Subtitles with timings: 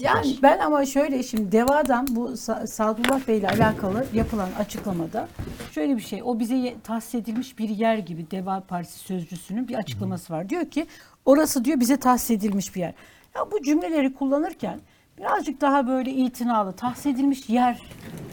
[0.00, 5.28] Yani ben ama şöyle şimdi Deva'dan bu Sa- Sadullah Bey ile alakalı yapılan açıklamada
[5.72, 6.22] şöyle bir şey.
[6.24, 10.48] O bize ye- tahsis edilmiş bir yer gibi Deva Partisi sözcüsünün bir açıklaması var.
[10.48, 10.86] Diyor ki
[11.24, 12.94] orası diyor bize tahsis edilmiş bir yer.
[13.36, 14.80] Ya bu cümleleri kullanırken
[15.18, 17.82] birazcık daha böyle itinalı tahsis edilmiş yer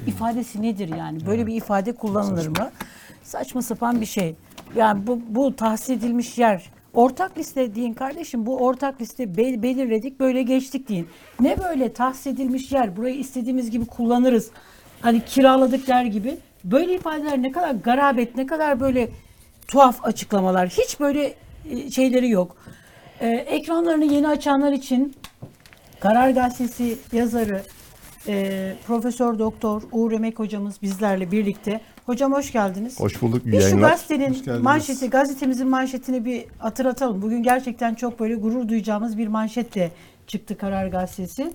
[0.08, 1.26] ifadesi nedir yani?
[1.26, 2.72] Böyle bir ifade kullanılır mı?
[3.24, 4.36] Saçma sapan bir şey.
[4.76, 10.20] Yani bu, bu tahsis edilmiş yer Ortak liste deyin kardeşim bu ortak liste be- belirledik
[10.20, 11.07] böyle geçtik deyin.
[11.39, 14.51] Ne böyle tahsis edilmiş yer burayı istediğimiz gibi kullanırız.
[15.02, 16.38] Hani kiraladık der gibi.
[16.64, 19.10] Böyle ifadeler ne kadar garabet ne kadar böyle
[19.68, 20.69] tuhaf açıklamalar.
[20.69, 21.33] Hiç böyle
[21.71, 22.57] e, şeyleri yok.
[23.21, 25.14] Ee, ekranlarını yeni açanlar için
[26.00, 27.61] Karar Gazetesi yazarı
[28.27, 31.82] e, Profesör Doktor Uğur Emek hocamız bizlerle birlikte.
[32.08, 33.00] Hocam hoş geldiniz.
[33.00, 33.45] Hoş bulduk.
[33.45, 33.89] Bir şu yayınlar.
[33.89, 37.22] gazetenin manşeti, gazetemizin manşetini bir hatırlatalım.
[37.22, 39.92] Bugün gerçekten çok böyle gurur duyacağımız bir manşetle
[40.28, 41.53] çıktı Karar Gazetesi.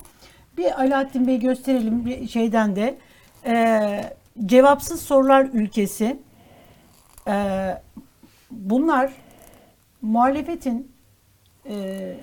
[0.57, 2.99] Bir Alaaddin Bey gösterelim bir şeyden de.
[3.47, 4.15] Ee,
[4.47, 6.19] cevapsız sorular ülkesi.
[7.29, 7.81] Ee,
[8.51, 9.13] bunlar
[10.03, 10.93] muhalefetin
[11.69, 12.17] e,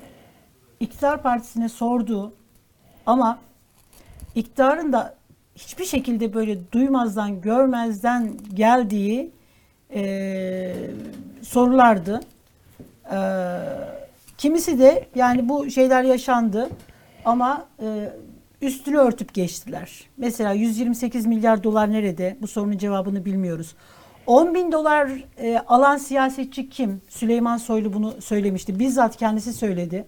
[0.80, 2.34] iktidar partisine sorduğu
[3.06, 3.40] ama
[4.36, 5.19] iktidarın da
[5.60, 9.32] hiçbir şekilde böyle duymazdan görmezden geldiği
[9.94, 10.74] e,
[11.42, 12.20] sorulardı.
[13.12, 13.18] E,
[14.38, 16.70] kimisi de yani bu şeyler yaşandı
[17.26, 18.10] ama e,
[18.62, 20.04] üstünü örtüp geçtiler.
[20.18, 22.38] Mesela 128 milyar dolar nerede?
[22.42, 23.76] Bu sorunun cevabını bilmiyoruz.
[24.28, 27.02] 10 bin dolar e, alan siyasetçi kim?
[27.10, 28.80] Süleyman Soylu bunu söylemişti.
[28.80, 30.06] Bizzat kendisi söyledi.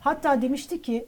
[0.00, 1.06] Hatta demişti ki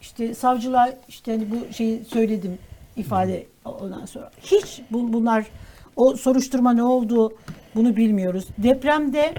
[0.00, 2.58] işte savcılığa işte hani bu şeyi söyledim
[2.98, 4.30] ifade ondan sonra.
[4.42, 5.46] Hiç bu- bunlar
[5.96, 7.32] o soruşturma ne oldu
[7.74, 8.48] bunu bilmiyoruz.
[8.58, 9.34] Depremde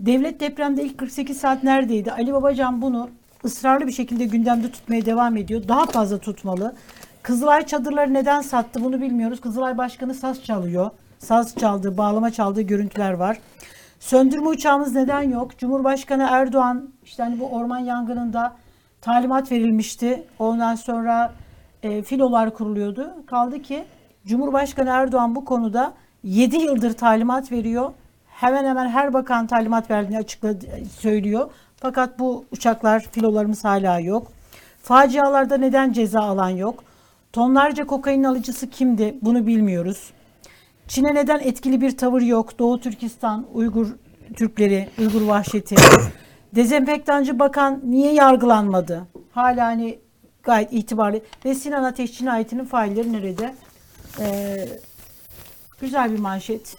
[0.00, 2.12] devlet depremde ilk 48 saat neredeydi?
[2.12, 3.08] Ali Babacan bunu
[3.44, 5.62] ısrarlı bir şekilde gündemde tutmaya devam ediyor.
[5.68, 6.74] Daha fazla tutmalı.
[7.22, 9.40] Kızılay çadırları neden sattı bunu bilmiyoruz.
[9.40, 10.90] Kızılay Başkanı saz çalıyor.
[11.18, 13.38] Saz çaldığı, bağlama çaldığı görüntüler var.
[14.00, 15.58] Söndürme uçağımız neden yok?
[15.58, 18.56] Cumhurbaşkanı Erdoğan işte hani bu orman yangınında
[19.00, 20.24] talimat verilmişti.
[20.38, 21.32] Ondan sonra
[21.84, 23.14] e, filolar kuruluyordu.
[23.26, 23.84] Kaldı ki
[24.26, 27.92] Cumhurbaşkanı Erdoğan bu konuda 7 yıldır talimat veriyor.
[28.26, 30.66] Hemen hemen her bakan talimat verdiğini açıkladı,
[30.98, 31.50] söylüyor.
[31.76, 34.32] Fakat bu uçaklar, filolarımız hala yok.
[34.82, 36.84] Facialarda neden ceza alan yok?
[37.32, 39.14] Tonlarca kokain alıcısı kimdi?
[39.22, 40.10] Bunu bilmiyoruz.
[40.88, 42.58] Çin'e neden etkili bir tavır yok?
[42.58, 43.86] Doğu Türkistan, Uygur
[44.36, 45.76] Türkleri, Uygur vahşeti.
[46.54, 49.06] Dezenfektancı bakan niye yargılanmadı?
[49.32, 49.98] Hala hani
[50.44, 51.20] gayet itibarlı.
[51.44, 53.54] Ve Sinan Ateş cinayetinin failleri nerede?
[54.20, 54.68] Ee,
[55.80, 56.76] güzel bir manşet.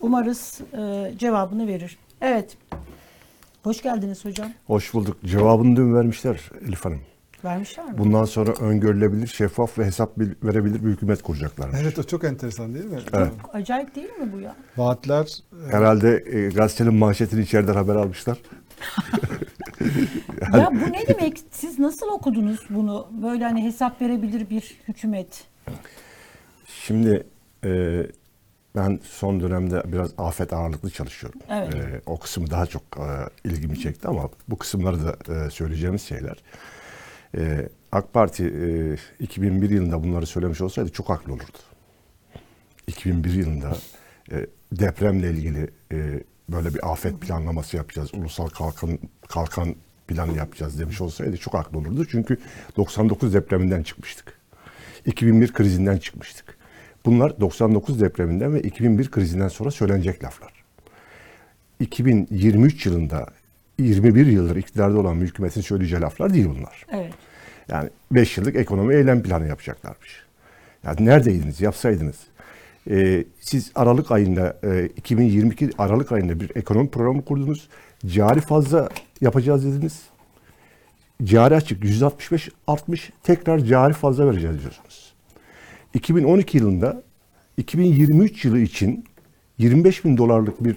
[0.00, 1.98] Umarız e, cevabını verir.
[2.20, 2.56] Evet.
[3.62, 4.48] Hoş geldiniz hocam.
[4.66, 5.16] Hoş bulduk.
[5.24, 7.00] Cevabını dün vermişler Elif Hanım.
[7.44, 7.98] Vermişler mi?
[7.98, 11.78] Bundan sonra öngörülebilir, şeffaf ve hesap bil- verebilir bir hükümet kuracaklarmış.
[11.82, 12.98] Evet o çok enteresan değil mi?
[13.12, 13.32] Evet.
[13.52, 14.56] Acayip değil mi bu ya?
[14.76, 15.24] Vaatler
[15.68, 18.38] e, Herhalde e, gazetenin manşetini içeriden haber almışlar.
[20.56, 21.38] Ya bu ne demek?
[21.50, 23.08] Siz nasıl okudunuz bunu?
[23.22, 25.44] Böyle hani hesap verebilir bir hükümet.
[26.66, 27.26] Şimdi
[27.64, 28.02] e,
[28.76, 31.40] ben son dönemde biraz afet ağırlıklı çalışıyorum.
[31.50, 31.74] Evet.
[31.74, 36.36] E, o kısmı daha çok e, ilgimi çekti ama bu kısımları da e, söyleyeceğimiz şeyler.
[37.36, 41.58] E, AK Parti e, 2001 yılında bunları söylemiş olsaydı çok haklı olurdu.
[42.86, 43.76] 2001 yılında
[44.32, 48.98] e, depremle ilgili e, böyle bir afet planlaması yapacağız, ulusal kalkan
[49.28, 49.74] kalkan
[50.08, 52.06] planı yapacağız demiş olsaydı çok haklı olurdu.
[52.10, 52.38] Çünkü
[52.76, 54.38] 99 depreminden çıkmıştık.
[55.06, 56.56] 2001 krizinden çıkmıştık.
[57.04, 60.52] Bunlar 99 depreminden ve 2001 krizinden sonra söylenecek laflar.
[61.80, 63.26] 2023 yılında
[63.78, 66.86] 21 yıldır iktidarda olan hükümetin söyleyeceği laflar değil bunlar.
[66.92, 67.14] Evet.
[67.68, 70.22] Yani 5 yıllık ekonomi eylem planı yapacaklarmış.
[70.84, 71.60] Yani neredeydiniz?
[71.60, 72.16] Yapsaydınız.
[72.90, 77.68] Ee, siz Aralık ayında, e, 2022 Aralık ayında bir ekonomi programı kurdunuz.
[78.06, 78.88] Cari fazla
[79.20, 80.02] yapacağız dediniz.
[81.24, 83.10] Cari açık 165 artmış.
[83.22, 85.12] Tekrar cari fazla vereceğiz diyorsunuz.
[85.94, 87.02] 2012 yılında
[87.56, 89.04] 2023 yılı için
[89.58, 90.76] 25 bin dolarlık bir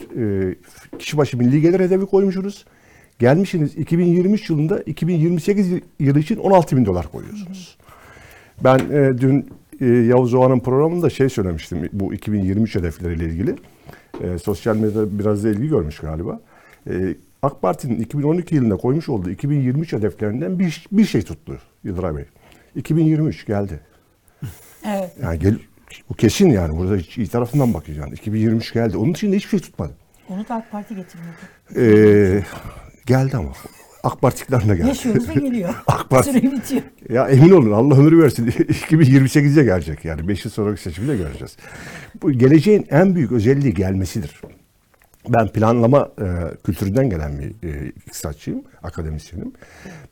[0.49, 0.55] e,
[0.99, 2.65] kişi başı milli gelir hedefi koymuşsunuz.
[3.19, 7.77] Gelmişsiniz 2023 yılında 2028 yılı için 16 bin dolar koyuyorsunuz.
[8.63, 9.49] Ben e, dün
[9.81, 13.55] e, Yavuz Oğan'ın programında şey söylemiştim bu 2023 hedefleriyle ilgili.
[14.23, 16.39] E, sosyal medyada biraz da ilgi görmüş galiba.
[16.89, 22.25] E, AK Parti'nin 2012 yılında koymuş olduğu 2023 hedeflerinden bir, bir şey tuttu Yıldıray Bey.
[22.75, 23.79] 2023 geldi.
[24.85, 25.11] Evet.
[25.21, 25.57] Yani gel,
[26.09, 28.15] bu kesin yani burada hiç iyi tarafından bakacaksın.
[28.15, 28.97] 2023 geldi.
[28.97, 29.93] Onun için de hiçbir şey tutmadı.
[30.29, 31.37] Onu da AK Parti getirmedi.
[31.77, 32.43] Ee,
[33.05, 33.51] geldi ama.
[34.03, 34.87] AK Parti iktidarına geldi.
[34.87, 35.69] Yaşıyoruz ve geliyor.
[35.87, 36.81] AK Parti- Süre bitiyor.
[37.09, 38.47] Ya emin olun Allah ömür versin.
[38.47, 40.27] 2028'e gelecek yani.
[40.27, 41.57] 5 yıl sonraki seçimi de göreceğiz.
[42.21, 44.41] Bu geleceğin en büyük özelliği gelmesidir.
[45.29, 46.25] Ben planlama e,
[46.63, 49.51] kültüründen gelen bir e, iktisatçıyım, akademisyenim.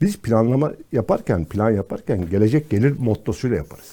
[0.02, 3.92] Biz planlama yaparken, plan yaparken gelecek gelir mottosuyla yaparız.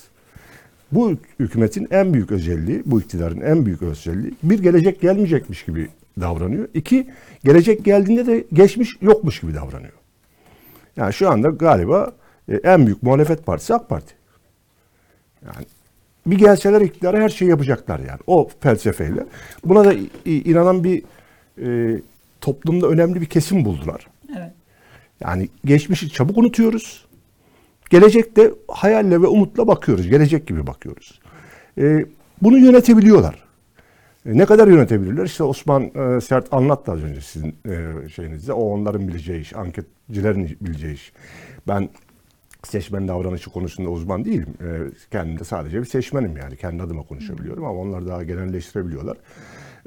[0.92, 5.88] Bu hükümetin en büyük özelliği, bu iktidarın en büyük özelliği bir gelecek gelmeyecekmiş gibi
[6.20, 6.68] davranıyor.
[6.74, 7.10] İki,
[7.44, 9.92] gelecek geldiğinde de geçmiş yokmuş gibi davranıyor.
[10.96, 12.12] Yani şu anda galiba
[12.48, 14.14] e, en büyük muhalefet partisi AK Parti.
[15.46, 15.66] Yani
[16.26, 19.26] bir gelseler iktidara her şeyi yapacaklar yani o felsefeyle.
[19.64, 19.94] Buna da
[20.24, 21.02] inanan bir
[21.62, 22.00] e,
[22.40, 24.06] toplumda önemli bir kesim buldular.
[24.38, 24.52] Evet.
[25.20, 27.04] Yani geçmişi çabuk unutuyoruz.
[27.90, 30.08] Gelecekte hayalle ve umutla bakıyoruz.
[30.08, 31.20] Gelecek gibi bakıyoruz.
[31.78, 32.04] E,
[32.42, 33.43] bunu yönetebiliyorlar.
[34.26, 35.24] E, ne kadar yönetebilirler?
[35.24, 38.52] İşte Osman e, Sert anlattı az önce sizin e, şeyinizde.
[38.52, 41.12] O onların bileceği iş, anketçilerin bileceği iş.
[41.68, 41.88] Ben
[42.62, 44.54] seçmen davranışı konusunda uzman değilim.
[44.60, 44.66] E,
[45.10, 46.56] kendim de sadece bir seçmenim yani.
[46.56, 49.16] Kendi adıma konuşabiliyorum ama onlar daha genelleştirebiliyorlar.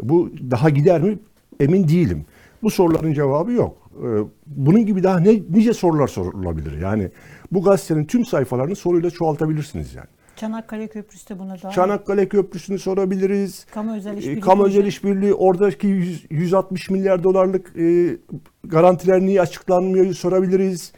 [0.01, 1.19] Bu daha gider mi?
[1.59, 2.25] Emin değilim.
[2.63, 3.91] Bu soruların cevabı yok.
[4.03, 4.07] E,
[4.47, 6.81] bunun gibi daha ne, nice sorular sorulabilir.
[6.81, 7.09] Yani
[7.51, 10.07] bu gazetenin tüm sayfalarını soruyla çoğaltabilirsiniz yani.
[10.41, 11.75] Çanakkale Köprüsü de buna dahil.
[11.75, 13.65] Çanakkale Köprüsü'nü sorabiliriz.
[13.73, 14.39] Kamu özel E, işbirliği.
[14.39, 18.17] Kamu özel işbirliği oradaki 100 160 milyar dolarlık e,
[18.63, 20.91] garantiler niye açıklanmıyor sorabiliriz.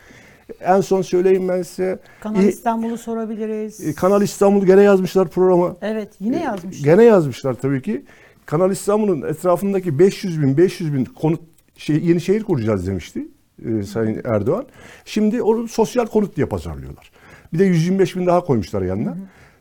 [0.62, 2.00] En son söyleyeyim ben size.
[2.22, 3.88] Kanal İ- İstanbul'u sorabiliriz.
[3.88, 5.76] e, Kanal İstanbul gene yazmışlar programa.
[5.82, 6.84] evet yine yazmış.
[6.84, 8.06] Gene yazmışlar tabii ki.
[8.46, 11.42] Kanal İstanbul'un etrafındaki 500 bin 500 bin konut
[11.78, 13.28] şey, yeni şehir kuracağız demişti
[13.66, 14.66] e, Sayın Erdoğan.
[15.06, 17.12] Şimdi onu sosyal konut diye pazarlıyorlar.
[17.54, 19.18] Bir de 125 bin daha koymuşlar yanına.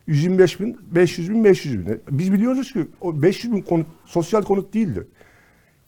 [0.07, 2.01] 125 bin, 500 bin, 500 bin.
[2.11, 5.07] Biz biliyoruz ki o 500 bin konut sosyal konut değildi.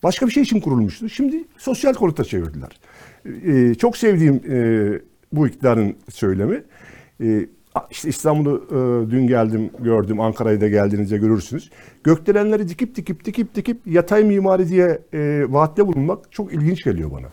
[0.03, 1.09] Başka bir şey için kurulmuştu.
[1.09, 2.79] Şimdi sosyal konuta çevirdiler.
[3.25, 4.99] Ee, çok sevdiğim e,
[5.33, 6.63] bu iktidarın söylemi.
[7.23, 7.45] Ee,
[7.91, 10.19] işte İstanbul'u e, dün geldim gördüm.
[10.19, 11.71] Ankara'ya da geldiğinizde görürsünüz.
[12.03, 17.27] Gökdelenleri dikip dikip dikip dikip yatay mimari diye e, vaatte bulunmak çok ilginç geliyor bana.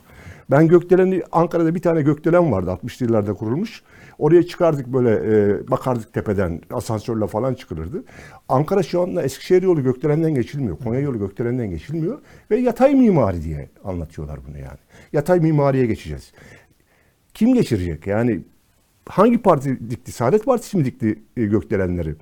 [0.50, 3.82] Ben gökdeleni Ankara'da bir tane gökdelen vardı 60'lı yıllarda kurulmuş.
[4.18, 8.04] Oraya çıkardık böyle e, bakardık tepeden asansörle falan çıkılırdı.
[8.48, 10.78] Ankara şu anda Eskişehir yolu gökdelenden geçilmiyor.
[10.78, 12.18] Konya yolu gökdelenden geçilmiyor.
[12.50, 14.78] Ve yatay mimari diye anlatıyorlar bunu yani.
[15.12, 16.32] Yatay mimariye geçeceğiz.
[17.34, 18.06] Kim geçirecek?
[18.06, 18.40] Yani
[19.08, 20.12] hangi parti dikti?
[20.12, 22.14] Saadet Partisi mi dikti e, gökdelenleri?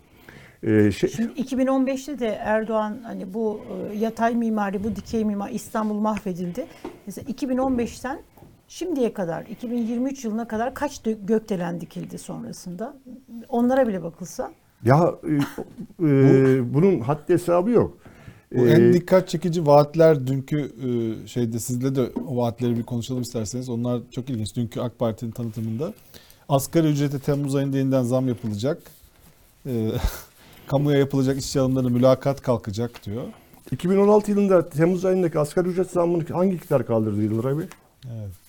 [0.63, 3.61] E, şey, Şimdi 2015'te de Erdoğan hani bu
[3.93, 6.67] e, yatay mimari, bu dikey mimari İstanbul mahvedildi.
[7.07, 8.19] Mesela 2015'ten
[8.69, 12.97] şimdiye kadar 2023 yılına kadar kaç gökdelen dikildi sonrasında?
[13.49, 14.53] Onlara bile bakılsa.
[14.85, 17.99] ya e, e, bunun haddi hesabı yok.
[18.55, 23.23] Bu E, en dikkat çekici vaatler dünkü e, şeyde sizle de o vaatleri bir konuşalım
[23.23, 23.69] isterseniz.
[23.69, 24.57] Onlar çok ilginç.
[24.57, 25.93] Dünkü AK Parti'nin tanıtımında
[26.49, 28.83] asgari ücrete Temmuz ayında yeniden zam yapılacak.
[29.67, 29.91] E,
[30.67, 33.23] kamuya yapılacak işçi alımlarına mülakat kalkacak diyor.
[33.71, 37.67] 2016 yılında Temmuz ayındaki asgari ücret zammını hangi iktidar kaldırdı Yıldıray Bey?
[38.07, 38.46] Evet.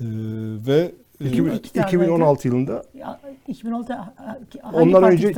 [0.00, 0.04] E,
[0.66, 1.96] ve e, İki- iktidardaydı?
[1.96, 5.28] 2016 yılında Ya, 2016 ha- ha- hangi Ondan önce-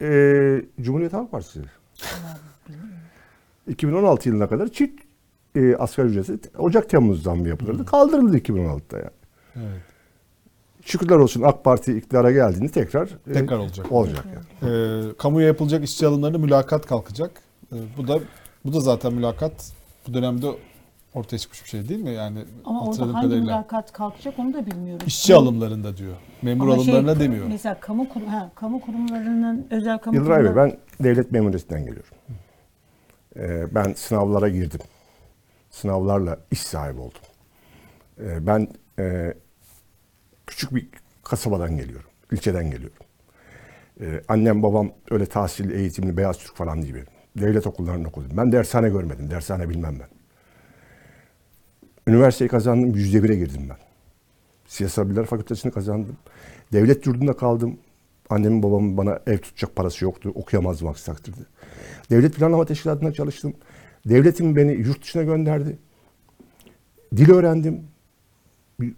[0.00, 1.60] e, Cumhuriyet Halk Partisi.
[3.68, 5.00] 2016 yılına kadar çift
[5.54, 7.84] e, asgari ücreti Ocak-Temmuz zammı yapılırdı.
[7.84, 9.10] Kaldırıldı 2016'da yani.
[9.56, 9.82] evet,
[10.82, 13.92] Şükürler olsun AK Parti iktidara geldiğinde tekrar e, tekrar olacak.
[13.92, 14.26] olacak
[14.62, 14.72] yani.
[15.10, 17.30] E, kamuya yapılacak işçi alımlarına mülakat kalkacak.
[17.72, 18.18] E, bu da
[18.64, 19.72] bu da zaten mülakat
[20.08, 20.46] bu dönemde
[21.14, 22.10] ortaya çıkmış bir şey değil mi?
[22.10, 23.40] Yani Ama orada hangi kadarıyla.
[23.40, 25.06] mülakat kalkacak onu da bilmiyoruz.
[25.06, 26.16] İşçi alımlarında diyor.
[26.42, 27.46] Memur Ama şey, alımlarına demiyor.
[27.46, 30.56] Mesela kamu kurum, ha, kamu kurumlarının özel kamu Yıldıray Bey kurumları-
[31.00, 32.10] ben devlet memuriyetinden geliyorum.
[33.36, 34.80] Ee, ben sınavlara girdim.
[35.70, 37.20] Sınavlarla iş sahibi oldum.
[38.20, 38.68] Ee, ben
[38.98, 39.34] e,
[40.46, 40.88] küçük bir
[41.22, 42.10] kasabadan geliyorum.
[42.32, 42.96] ilçeden geliyorum.
[44.00, 47.06] Ee, annem babam öyle tahsil eğitimli beyaz Türk falan değil benim.
[47.38, 48.36] Devlet okullarında okudum.
[48.36, 49.30] Ben dershane görmedim.
[49.30, 50.08] Dershane bilmem ben.
[52.06, 52.94] Üniversiteyi kazandım.
[52.94, 53.76] Yüzde bire girdim ben.
[54.66, 56.16] Siyasal Bilgiler Fakültesini kazandım.
[56.72, 57.78] Devlet yurdunda kaldım.
[58.30, 60.32] Annemin babamın bana ev tutacak parası yoktu.
[60.34, 61.40] Okuyamazdım aksi takdirde.
[62.10, 63.54] Devlet Planlama Teşkilatı'nda çalıştım.
[64.06, 65.78] Devletim beni yurt dışına gönderdi.
[67.16, 67.84] Dil öğrendim.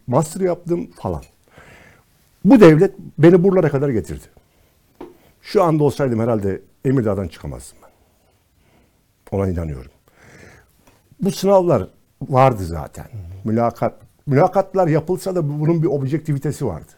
[0.06, 1.22] Master yaptım falan.
[2.44, 4.24] Bu devlet beni buralara kadar getirdi.
[5.42, 7.90] Şu anda olsaydım herhalde Emirdağ'dan çıkamazdım ben.
[9.36, 9.90] Ona inanıyorum.
[11.20, 11.88] Bu sınavlar
[12.22, 13.06] vardı zaten.
[13.44, 13.94] Mülakat
[14.26, 16.92] mülakatlar yapılsa da bunun bir objektivitesi vardı.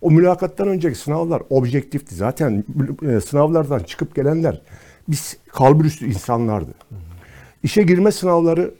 [0.00, 2.14] O mülakattan önceki sınavlar objektifti.
[2.14, 2.64] Zaten
[3.02, 4.62] e, sınavlardan çıkıp gelenler
[5.08, 6.74] biz kalburüstü insanlardı.
[7.62, 8.74] İşe girme sınavları,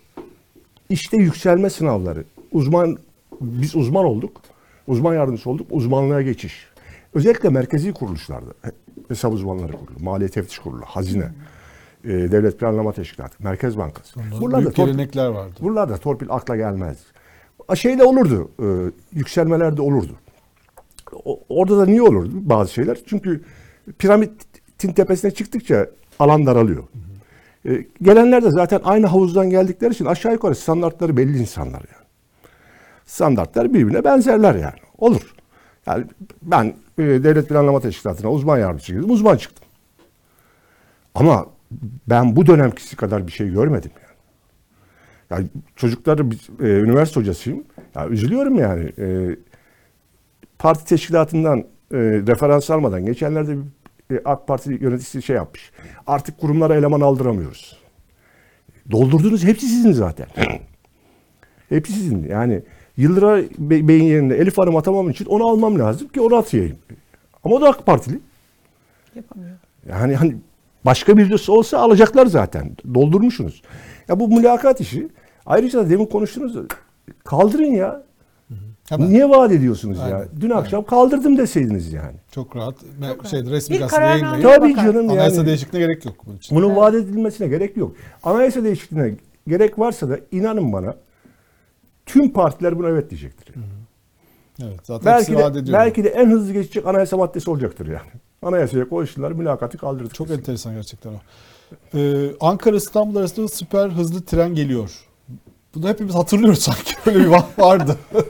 [0.88, 2.98] işte yükselme sınavları uzman
[3.40, 4.40] biz uzman olduk.
[4.86, 5.66] Uzman yardımcısı olduk.
[5.70, 6.66] Uzmanlığa geçiş.
[7.14, 8.72] Özellikle merkezi kuruluşlarda he-
[9.08, 11.32] hesap uzmanları kurulu, maliye teftiş kurulu, hazine,
[12.04, 14.20] e, devlet planlama teşkilatı, Merkez Bankası.
[14.40, 15.54] Buralarda Büyük torpil- gelenekler vardı.
[15.60, 16.98] Buralarda torpil akla gelmez.
[17.68, 18.66] A, Şeyde olurdu, e,
[19.18, 20.12] yükselmeler de olurdu.
[21.24, 22.98] O- orada da niye olurdu bazı şeyler?
[23.06, 23.42] Çünkü
[23.98, 25.86] piramitin tepesine çıktıkça
[26.18, 26.82] alan daralıyor.
[27.68, 32.06] E, gelenler de zaten aynı havuzdan geldikleri için aşağı yukarı standartları belli insanlar yani.
[33.06, 34.78] Standartlar birbirine benzerler yani.
[34.98, 35.34] Olur.
[35.86, 36.04] Yani
[36.42, 36.64] ben
[36.98, 39.64] e, devlet planlama teşkilatına uzman yardımcısı girdim, uzman çıktım.
[41.14, 41.46] Ama
[42.08, 44.12] ben bu dönemkisi kadar bir şey görmedim yani.
[45.30, 47.64] Yani çocukları biz, e, üniversite hocasıyım.
[47.94, 48.92] Ya üzülüyorum yani.
[48.98, 49.36] E,
[50.58, 53.56] parti teşkilatından e, referans almadan geçenlerde
[54.10, 55.70] bir, e, AK Parti yöneticisi şey yapmış.
[56.06, 57.78] Artık kurumlara eleman aldıramıyoruz.
[58.90, 60.26] Doldurdunuz hepsi sizin zaten.
[61.68, 62.28] hepsi sizin.
[62.28, 62.62] Yani
[62.96, 66.76] Yıldıray Bey- Bey'in yerine Elif Hanım atamam için onu almam lazım ki onu atayım.
[67.44, 68.20] Ama o da AK Partili.
[69.14, 69.56] Yapamıyor.
[69.88, 70.36] Yani hani
[70.84, 72.76] başka birisi olsa alacaklar zaten.
[72.94, 73.62] Doldurmuşsunuz.
[74.08, 75.08] Ya bu mülakat işi
[75.46, 76.56] ayrıca da demin konuştunuz
[77.24, 78.02] kaldırın ya.
[78.88, 79.10] Hemen.
[79.10, 80.04] Niye vaat ediyorsunuz ya?
[80.04, 80.28] Aynen.
[80.40, 82.16] Dün akşam kaldırdım deseydiniz yani.
[82.30, 82.74] Çok rahat.
[82.80, 83.32] Çok rahat.
[83.34, 84.42] resmi Bir gazetede yayınlayın.
[84.42, 84.84] Tabii bakar.
[84.84, 85.46] canım Anayasa yani.
[85.46, 86.56] değişikliğine gerek yok bunun için.
[86.56, 87.96] Bunun vaat edilmesine gerek yok.
[88.22, 89.14] Anayasa değişikliğine
[89.48, 90.94] gerek varsa da inanın bana
[92.06, 93.54] tüm partiler buna evet diyecektir.
[93.56, 93.66] yani.
[94.62, 95.32] Evet, zaten Belki
[95.66, 98.10] de, belki de en hızlı geçecek anayasa maddesi olacaktır yani.
[98.42, 100.14] Anayasaya koyuştular, mülakatı kaldırdık.
[100.14, 101.16] Çok enteresan gerçekten o.
[101.98, 104.90] Ee, Ankara İstanbul arasında süper hızlı tren geliyor.
[105.74, 106.94] Bunu hepimiz hatırlıyoruz sanki.
[107.06, 107.96] Böyle bir var- vardı.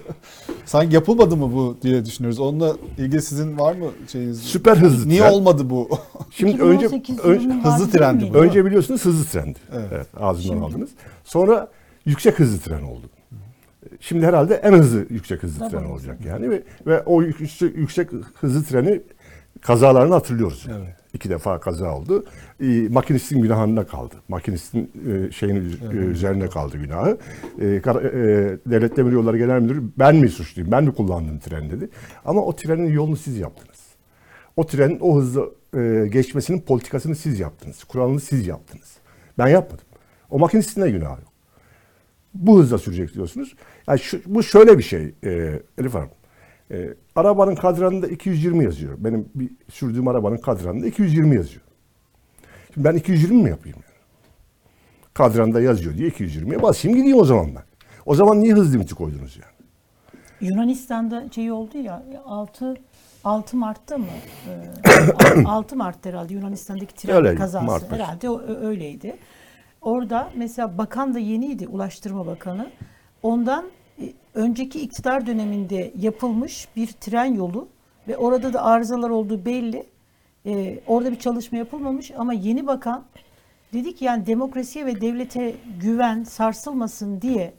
[0.64, 2.40] sanki yapılmadı mı bu diye düşünüyoruz.
[2.40, 4.42] Onunla ilgili sizin var mı şeyiniz?
[4.42, 5.33] Süper hızlı Niye tren.
[5.33, 5.88] olmadı bu?
[6.31, 8.38] Şimdi önce, 2018 önce hızlı trendi bu.
[8.38, 9.59] Önce biliyorsunuz hızlı trendi.
[9.73, 9.88] Evet.
[9.92, 10.64] Evet, ağzından Şimdi?
[10.64, 10.90] aldınız.
[11.25, 11.69] Sonra
[12.04, 13.07] yüksek hızlı tren oldu.
[14.00, 15.71] Şimdi herhalde en hızlı yüksek hızlı Tabii.
[15.71, 18.09] tren olacak yani ve, ve o yüksek, yüksek
[18.40, 19.00] hızlı treni
[19.62, 20.66] kazalarını hatırlıyoruz.
[20.71, 20.97] Evet.
[21.14, 22.25] İki defa kaza oldu.
[22.61, 24.14] Ee, makinistin günahında kaldı.
[24.28, 24.90] Makinistin
[25.28, 27.19] e, şeyin e, üzerine kaldı günahı.
[27.61, 28.12] E, kara- e,
[28.66, 30.71] Devlet Demiryolları Genel Müdürü ben mi suçluyum?
[30.73, 31.88] Ben mi kullandım tren dedi.
[32.25, 33.83] Ama o trenin yolunu siz yaptınız.
[34.57, 37.85] O trenin o hızlı e, geçmesinin politikasını siz yaptınız.
[37.85, 38.97] Kuralını siz yaptınız.
[39.38, 39.85] Ben yapmadım.
[40.31, 41.33] O makinistin de günahı yok.
[42.35, 43.54] Bu hızla sürecek diyorsunuz.
[43.88, 46.09] Yani şu, bu şöyle bir şey e, Elif Hanım.
[46.73, 48.95] E, arabanın kadranında 220 yazıyor.
[48.99, 51.62] Benim bir sürdüğüm arabanın kadranında 220 yazıyor.
[52.75, 53.79] Şimdi ben 220 mi yapayım?
[53.83, 53.93] Yani?
[55.14, 57.62] Kadranda yazıyor diye 220'ye basayım gideyim o zaman ben.
[58.07, 59.52] O zaman niye hız limiti koydunuz yani?
[60.41, 62.76] Yunanistan'da şey oldu ya 6
[63.25, 64.07] 6 Mart'ta mı?
[65.37, 69.17] Ee, 6 Mart herhalde Yunanistan'daki tren Öyle, kazası Mart herhalde o- öyleydi.
[69.81, 72.71] Orada mesela bakan da yeniydi Ulaştırma Bakanı.
[73.23, 73.64] Ondan
[74.35, 77.69] önceki iktidar döneminde yapılmış bir tren yolu
[78.09, 79.87] ve orada da arızalar olduğu belli.
[80.47, 83.05] Ee, orada bir çalışma yapılmamış ama yeni bakan
[83.73, 87.55] dedi ki yani demokrasiye ve devlete güven sarsılmasın diye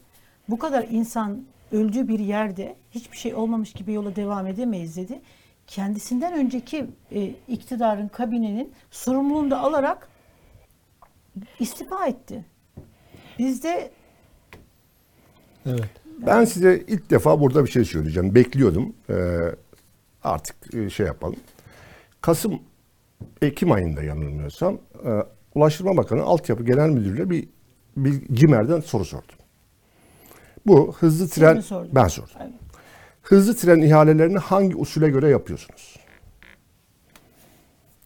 [0.49, 5.21] bu kadar insan öldüğü bir yerde hiçbir şey olmamış gibi yola devam edemeyiz dedi.
[5.67, 10.09] Kendisinden önceki e, iktidarın, kabinenin sorumluluğunu da alarak
[11.59, 12.45] istifa etti.
[13.39, 13.91] Bizde
[15.65, 16.02] Evet.
[16.17, 18.35] Ben size ilk defa burada bir şey söyleyeceğim.
[18.35, 18.93] Bekliyordum.
[19.09, 19.15] Ee,
[20.23, 21.39] artık e, şey yapalım.
[22.21, 22.59] Kasım,
[23.41, 25.09] Ekim ayında yanılmıyorsam e,
[25.55, 27.47] Ulaştırma Bakanı Altyapı Genel Müdürü'yle bir,
[27.97, 29.35] bir CİMER'den soru sordum.
[30.65, 32.31] Bu hızlı Siz tren ben sordum.
[32.39, 32.51] Evet.
[33.21, 35.99] Hızlı tren ihalelerini hangi usule göre yapıyorsunuz?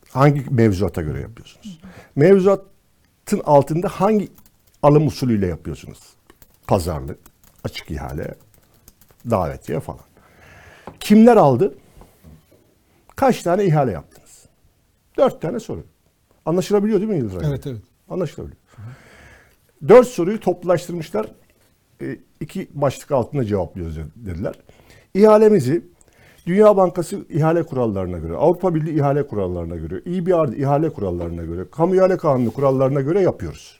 [0.10, 1.80] Hangi mevzuata göre yapıyorsunuz?
[2.16, 4.30] Mevzuatın altında hangi
[4.84, 6.00] alım usulüyle yapıyorsunuz?
[6.68, 7.20] Pazarlık,
[7.68, 8.36] açık ihale,
[9.30, 10.00] davetiye falan.
[11.00, 11.76] Kimler aldı?
[13.16, 14.46] Kaç tane ihale yaptınız?
[15.18, 15.84] Dört tane soru.
[16.46, 17.82] Anlaşılabiliyor değil mi Yıldız Evet evet.
[18.10, 18.62] Anlaşılabiliyor.
[19.88, 21.28] Dört soruyu toplulaştırmışlar.
[22.02, 24.56] E, iki başlık altında cevaplıyoruz dediler.
[25.14, 25.84] İhalemizi
[26.48, 31.96] Dünya Bankası ihale kurallarına göre, Avrupa Birliği ihale kurallarına göre, EBRD ihale kurallarına göre, Kamu
[31.96, 33.78] İhale Kanunu kurallarına göre yapıyoruz.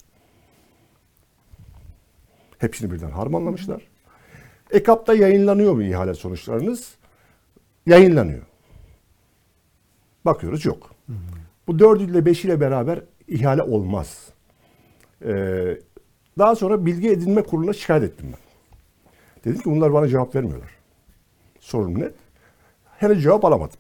[2.58, 3.88] Hepsini birden harmanlamışlar.
[4.72, 6.96] EKAP'ta yayınlanıyor mu ihale sonuçlarınız?
[7.86, 8.42] Yayınlanıyor.
[10.26, 10.92] Bakıyoruz yok.
[11.68, 14.30] Bu dördüyle beşiyle beraber ihale olmaz.
[15.26, 15.80] Ee,
[16.38, 18.40] daha sonra bilgi edinme kuruluna şikayet ettim ben.
[19.46, 20.70] Dedim ki bunlar bana cevap vermiyorlar.
[21.60, 22.10] Sorun ne?
[22.98, 23.78] Henüz cevap alamadım.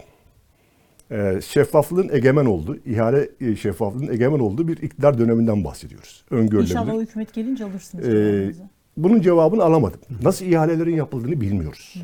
[1.11, 6.23] Ee, şeffaflığın egemen olduğu, ihale e, şeffaflığın egemen olduğu bir iktidar döneminden bahsediyoruz.
[6.29, 6.69] Öngörülebilir.
[6.75, 8.07] İnşallah o hükümet gelince alırsınız.
[8.07, 8.53] Ee,
[8.97, 9.99] bunun cevabını alamadım.
[10.21, 12.03] Nasıl ihalelerin yapıldığını bilmiyoruz.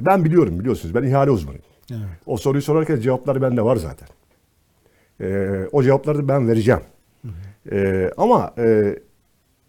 [0.00, 0.94] Ben biliyorum biliyorsunuz.
[0.94, 1.64] Ben ihale uzmanıyım.
[1.90, 2.00] Evet.
[2.26, 4.08] O soruyu sorarken cevapları bende var zaten.
[5.20, 6.80] Ee, o cevapları da ben vereceğim.
[7.72, 8.98] Ee, ama e,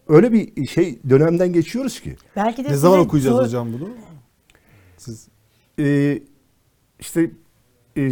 [0.07, 2.15] öyle bir şey dönemden geçiyoruz ki.
[2.35, 3.89] Belki de Ne zaman okuyacağız sor- hocam bunu?
[4.97, 5.27] Siz
[5.79, 6.19] e,
[6.99, 7.31] işte
[7.97, 8.11] e,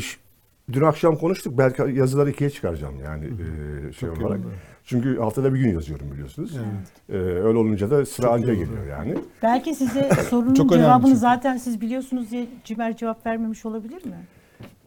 [0.71, 1.57] dün akşam konuştuk.
[1.57, 4.39] Belki yazıları ikiye çıkaracağım yani e, şey Çok olarak.
[4.85, 6.51] Çünkü haftada bir gün yazıyorum biliyorsunuz.
[6.55, 6.87] Evet.
[7.09, 9.15] E, öyle olunca da sıra Çok anca geliyor yani.
[9.43, 11.19] Belki size sorunun Çok cevabını çünkü.
[11.19, 14.27] zaten siz biliyorsunuz diye Cimer cevap vermemiş olabilir mi?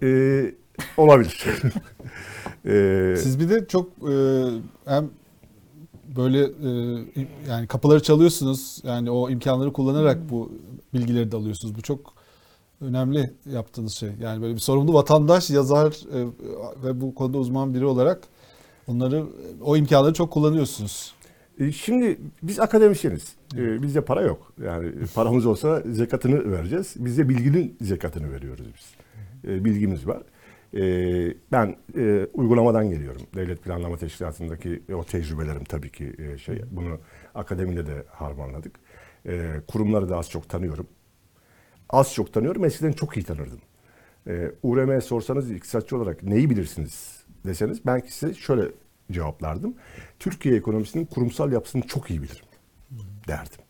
[0.02, 0.08] E,
[0.96, 1.46] olabilir.
[2.66, 4.14] e, Siz bir de çok e,
[4.84, 5.10] hem
[6.16, 6.70] böyle e,
[7.48, 8.80] yani kapıları çalıyorsunuz.
[8.84, 10.52] Yani o imkanları kullanarak bu
[10.94, 11.74] bilgileri de alıyorsunuz.
[11.74, 12.17] Bu çok
[12.80, 14.10] önemli yaptığınız şey.
[14.20, 16.26] Yani böyle bir sorumlu vatandaş, yazar e,
[16.84, 18.22] ve bu konuda uzman biri olarak
[18.86, 19.26] onları
[19.62, 21.14] o imkanları çok kullanıyorsunuz.
[21.60, 23.34] E, Şimdi biz akademisyeniz.
[23.56, 24.52] E, bizde para yok.
[24.64, 26.94] Yani paramız olsa zekatını vereceğiz.
[26.98, 28.94] Biz de bilginin zekatını veriyoruz biz.
[29.64, 30.22] Bilgimiz var.
[31.52, 33.22] Ben e, uygulamadan geliyorum.
[33.34, 36.62] Devlet Planlama Teşkilatı'ndaki o tecrübelerim tabii ki e, şey.
[36.70, 36.98] Bunu
[37.34, 38.72] akademiyle de harmanladık.
[39.26, 40.86] E, kurumları da az çok tanıyorum.
[41.90, 42.64] Az çok tanıyorum.
[42.64, 43.60] Eskiden çok iyi tanırdım.
[44.26, 48.62] E, URM'ye sorsanız iktisatçı olarak neyi bilirsiniz deseniz ben size şöyle
[49.12, 49.74] cevaplardım.
[50.18, 52.44] Türkiye ekonomisinin kurumsal yapısını çok iyi bilirim
[53.28, 53.60] derdim.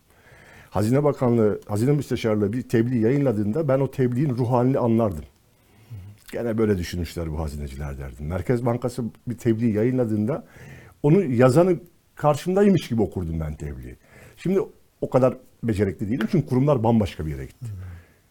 [0.70, 5.24] Hazine Bakanlığı, Hazine Müsteşarlığı bir tebliğ yayınladığında ben o tebliğin ruh halini anlardım.
[6.32, 8.26] Gene böyle düşünmüşler bu hazineciler derdim.
[8.26, 10.46] Merkez Bankası bir tebliğ yayınladığında
[11.02, 11.76] onu yazanı
[12.14, 13.96] karşımdaymış gibi okurdum ben tebliği.
[14.36, 14.60] Şimdi
[15.00, 17.66] o kadar becerikli değilim çünkü kurumlar bambaşka bir yere gitti.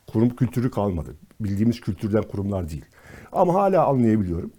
[0.07, 1.15] Kurum kültürü kalmadı.
[1.39, 2.85] Bildiğimiz kültürden kurumlar değil.
[3.31, 4.51] Ama hala anlayabiliyorum.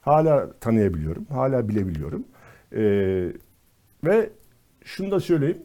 [0.00, 1.24] Hala tanıyabiliyorum.
[1.24, 2.24] Hala bilebiliyorum.
[2.72, 3.32] Ee,
[4.04, 4.30] ve
[4.84, 5.62] şunu da söyleyeyim.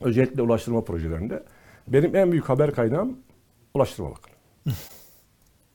[0.00, 1.42] Özellikle ulaştırma projelerinde
[1.88, 3.18] benim en büyük haber kaynağım
[3.74, 4.34] Ulaştırma Bakanı.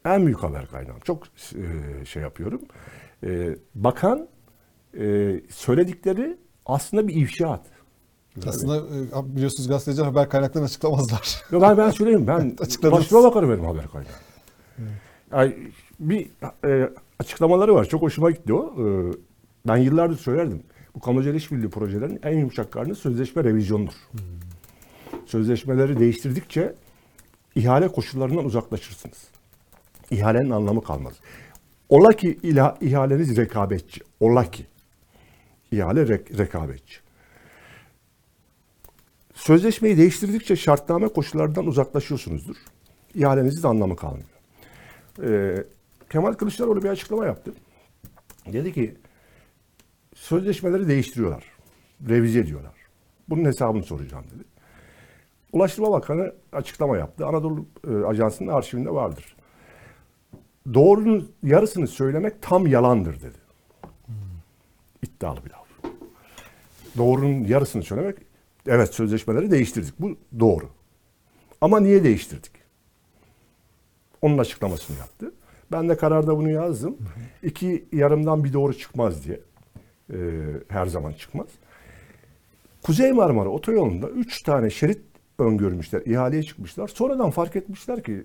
[0.05, 0.99] en büyük haber kaynağım.
[0.99, 1.23] Çok
[1.55, 2.61] e, şey yapıyorum.
[3.23, 4.27] E, bakan
[4.99, 7.65] e, söyledikleri aslında bir ifşaat.
[8.47, 11.41] Aslında e, biliyorsunuz gazeteciler haber kaynaklarını açıklamazlar.
[11.51, 12.55] Yok ben, ben söyleyeyim ben.
[12.83, 14.11] Ulaştırma Bakanı benim haber kaynağı.
[15.31, 15.55] Yani
[15.99, 16.27] bir
[16.65, 17.85] e, açıklamaları var.
[17.85, 18.73] Çok hoşuma gitti o.
[18.87, 19.13] E,
[19.67, 20.63] ben yıllardır söylerdim.
[20.95, 23.93] Bu kamucel işbirliği projelerinin en yumuşak karnı sözleşme revizyonudur.
[25.25, 26.75] Sözleşmeleri değiştirdikçe
[27.55, 29.27] ihale koşullarından uzaklaşırsınız.
[30.11, 31.13] İhalenin anlamı kalmaz.
[31.89, 32.39] Ola ki
[32.81, 34.01] ihaleniz rekabetçi.
[34.19, 34.65] Ola ki.
[35.71, 37.06] İhale rek- rekabetçi.
[39.47, 42.55] Sözleşmeyi değiştirdikçe şartname koşullardan uzaklaşıyorsunuzdur.
[43.15, 44.29] İhalenizin de anlamı kalmıyor.
[45.23, 45.63] Ee,
[46.09, 47.53] Kemal Kılıçdaroğlu bir açıklama yaptı.
[48.53, 48.95] Dedi ki
[50.15, 51.43] sözleşmeleri değiştiriyorlar.
[52.09, 52.73] Revize ediyorlar.
[53.29, 54.43] Bunun hesabını soracağım dedi.
[55.51, 57.25] Ulaştırma Bakanı açıklama yaptı.
[57.25, 59.35] Anadolu e, Ajansı'nın arşivinde vardır.
[60.73, 63.37] Doğrunun yarısını söylemek tam yalandır dedi.
[65.03, 65.93] İddialı bir laf.
[66.97, 68.26] Doğrunun yarısını söylemek,
[68.67, 69.93] evet sözleşmeleri değiştirdik.
[69.99, 70.69] Bu doğru.
[71.61, 72.51] Ama niye değiştirdik?
[74.21, 75.33] Onun açıklamasını yaptı.
[75.71, 76.97] Ben de kararda bunu yazdım.
[77.43, 79.39] İki yarımdan bir doğru çıkmaz diye.
[80.13, 80.17] Ee,
[80.67, 81.47] her zaman çıkmaz.
[82.83, 85.01] Kuzey Marmara Otoyolu'nda üç tane şerit
[85.39, 86.01] öngörmüşler.
[86.05, 86.87] ihaleye çıkmışlar.
[86.87, 88.23] Sonradan fark etmişler ki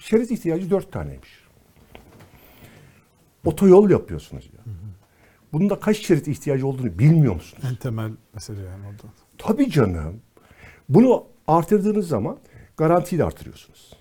[0.00, 1.42] şerit ihtiyacı dört taneymiş.
[3.44, 4.72] Otoyol yapıyorsunuz ya.
[5.52, 7.64] Bunda kaç şerit ihtiyacı olduğunu bilmiyor musunuz?
[7.70, 9.12] En temel mesele yani orada.
[9.42, 10.20] Tabii canım.
[10.88, 12.38] Bunu artırdığınız zaman
[12.76, 13.96] garantiyi de artırıyorsunuz.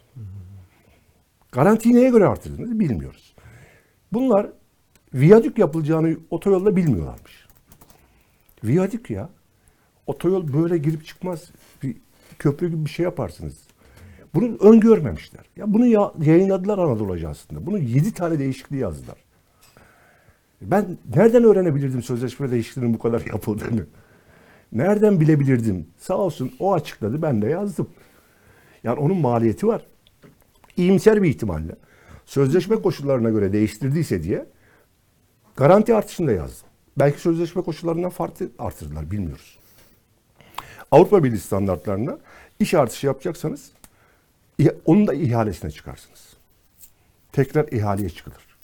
[1.51, 3.35] Garantiyi neye göre artırdınız bilmiyoruz.
[4.13, 4.47] Bunlar
[5.13, 7.45] viyadük yapılacağını otoyolda bilmiyorlarmış.
[8.63, 9.29] Viyadük ya.
[10.07, 11.51] Otoyol böyle girip çıkmaz.
[11.83, 11.97] Bir
[12.39, 13.57] köprü gibi bir şey yaparsınız.
[14.35, 15.45] Bunu öngörmemişler.
[15.55, 17.65] Ya bunu ya, yayınladılar Anadolu Ajansı'nda.
[17.65, 19.17] Bunu yedi tane değişikliği yazdılar.
[20.61, 23.85] Ben nereden öğrenebilirdim sözleşme değişikliğinin bu kadar yapıldığını?
[24.71, 25.87] Nereden bilebilirdim?
[25.97, 27.89] Sağ olsun o açıkladı ben de yazdım.
[28.83, 29.85] Yani onun maliyeti var.
[30.77, 31.75] İyimser bir ihtimalle.
[32.25, 34.45] Sözleşme koşullarına göre değiştirdiyse diye
[35.55, 36.67] garanti artışını da yazdım.
[36.99, 39.59] Belki sözleşme koşullarından farklı artırdılar bilmiyoruz.
[40.91, 42.19] Avrupa Birliği standartlarında
[42.59, 43.71] iş artışı yapacaksanız
[44.85, 46.33] onun da ihalesine çıkarsınız.
[47.31, 48.57] Tekrar ihaleye çıkılır.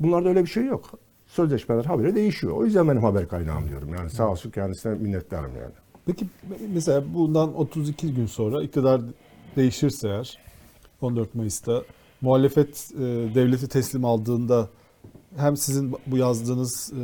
[0.00, 0.90] Bunlarda öyle bir şey yok.
[1.30, 2.52] Sözleşmeler habire değişiyor.
[2.56, 3.94] O yüzden benim haber kaynağım diyorum.
[3.94, 5.72] Yani sağ olsun kendisine minnettarım yani.
[6.06, 6.26] Peki
[6.74, 9.00] mesela bundan 32 gün sonra iktidar
[9.56, 10.38] değişirse eğer
[11.00, 11.82] 14 Mayıs'ta
[12.20, 13.00] muhalefet e,
[13.34, 14.68] devleti teslim aldığında
[15.36, 17.02] hem sizin bu yazdığınız e,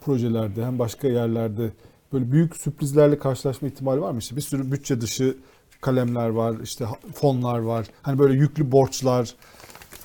[0.00, 1.72] projelerde hem başka yerlerde
[2.12, 4.18] böyle büyük sürprizlerle karşılaşma ihtimali var mı?
[4.18, 5.36] İşte bir sürü bütçe dışı
[5.80, 7.86] kalemler var, işte fonlar var.
[8.02, 9.34] Hani böyle yüklü borçlar,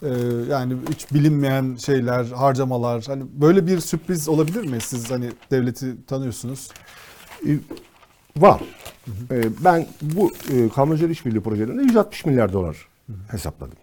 [0.04, 0.10] e,
[0.50, 3.04] yani hiç bilinmeyen şeyler, harcamalar.
[3.08, 4.82] Hani böyle bir sürpriz olabilir mi?
[4.82, 6.70] Siz hani devleti tanıyorsunuz.
[7.48, 7.50] E,
[8.38, 8.62] Var.
[9.32, 12.88] E, ben bu e, işbirliği projelerinde 160 milyar dolar
[13.28, 13.78] hesapladım.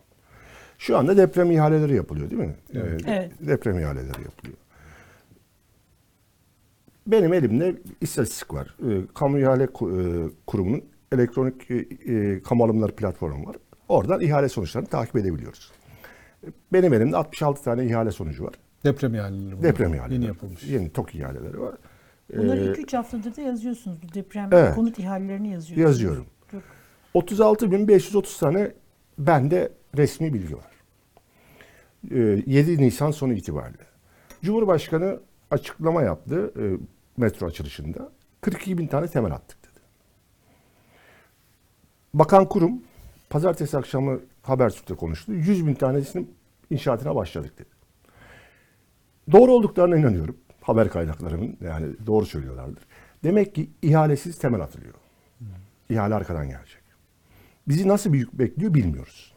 [0.78, 2.54] Şu anda deprem ihaleleri yapılıyor değil mi?
[2.74, 3.30] Evet.
[3.40, 4.56] Deprem ihaleleri yapılıyor.
[7.06, 8.76] Benim elimde istatistik var.
[8.88, 9.68] E, kamu ihale e,
[10.46, 13.56] kurumunun elektronik e, e, kamu alımları platformu var.
[13.88, 15.72] Oradan ihale sonuçlarını takip edebiliyoruz.
[16.72, 18.54] Benim elimde 66 tane ihale sonucu var.
[18.84, 19.52] Deprem ihaleleri.
[19.52, 19.62] bunlar.
[19.62, 20.14] Deprem ihaleleri.
[20.14, 20.64] Yeni yapılmış.
[20.64, 21.74] Yeni TOK ihaleleri var.
[22.36, 23.98] Bunları Ee, 2-3 haftadır da yazıyorsunuz.
[24.02, 24.74] Bu deprem Evet.
[24.74, 25.78] konut ihalelerini yazıyorsunuz.
[25.90, 26.26] Yazıyorum.
[26.50, 26.62] Çok
[27.14, 28.72] 36.530 tane
[29.18, 30.66] bende resmi bilgi var.
[32.10, 33.82] Ee, 7 Nisan sonu itibariyle.
[34.42, 35.20] Cumhurbaşkanı
[35.50, 36.64] açıklama yaptı e,
[37.20, 38.10] metro açılışında.
[38.40, 39.80] 42 bin tane temel attık dedi.
[42.14, 42.82] Bakan kurum
[43.30, 45.32] pazartesi akşamı Habertürk'te konuştu.
[45.32, 46.34] 100 bin tanesinin
[46.70, 47.68] inşaatına başladık dedi.
[49.32, 50.36] Doğru olduklarına inanıyorum.
[50.60, 52.82] Haber kaynaklarımın yani doğru söylüyorlardır.
[53.24, 54.94] Demek ki ihalesiz temel atılıyor.
[55.90, 56.82] İhale arkadan gelecek.
[57.68, 59.34] Bizi nasıl bir yük bekliyor bilmiyoruz.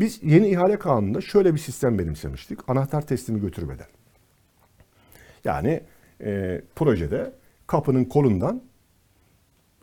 [0.00, 2.58] Biz yeni ihale kanununda şöyle bir sistem benimsemiştik.
[2.68, 3.86] Anahtar teslimi götürmeden.
[5.44, 5.82] Yani
[6.20, 7.32] e, projede
[7.66, 8.62] kapının kolundan,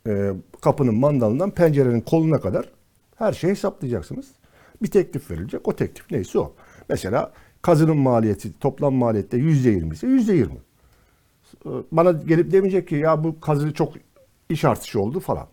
[0.07, 0.31] e,
[0.61, 2.71] kapının mandalından pencerenin koluna kadar
[3.15, 4.31] her şeyi hesaplayacaksınız.
[4.81, 5.67] Bir teklif verilecek.
[5.67, 6.53] O teklif neyse o.
[6.89, 10.59] Mesela kazının maliyeti, toplam maliyette yüzde yirmi ise yüzde yirmi.
[11.91, 13.93] Bana gelip demeyecek ki ya bu kazı çok
[14.49, 15.47] iş artışı oldu falan.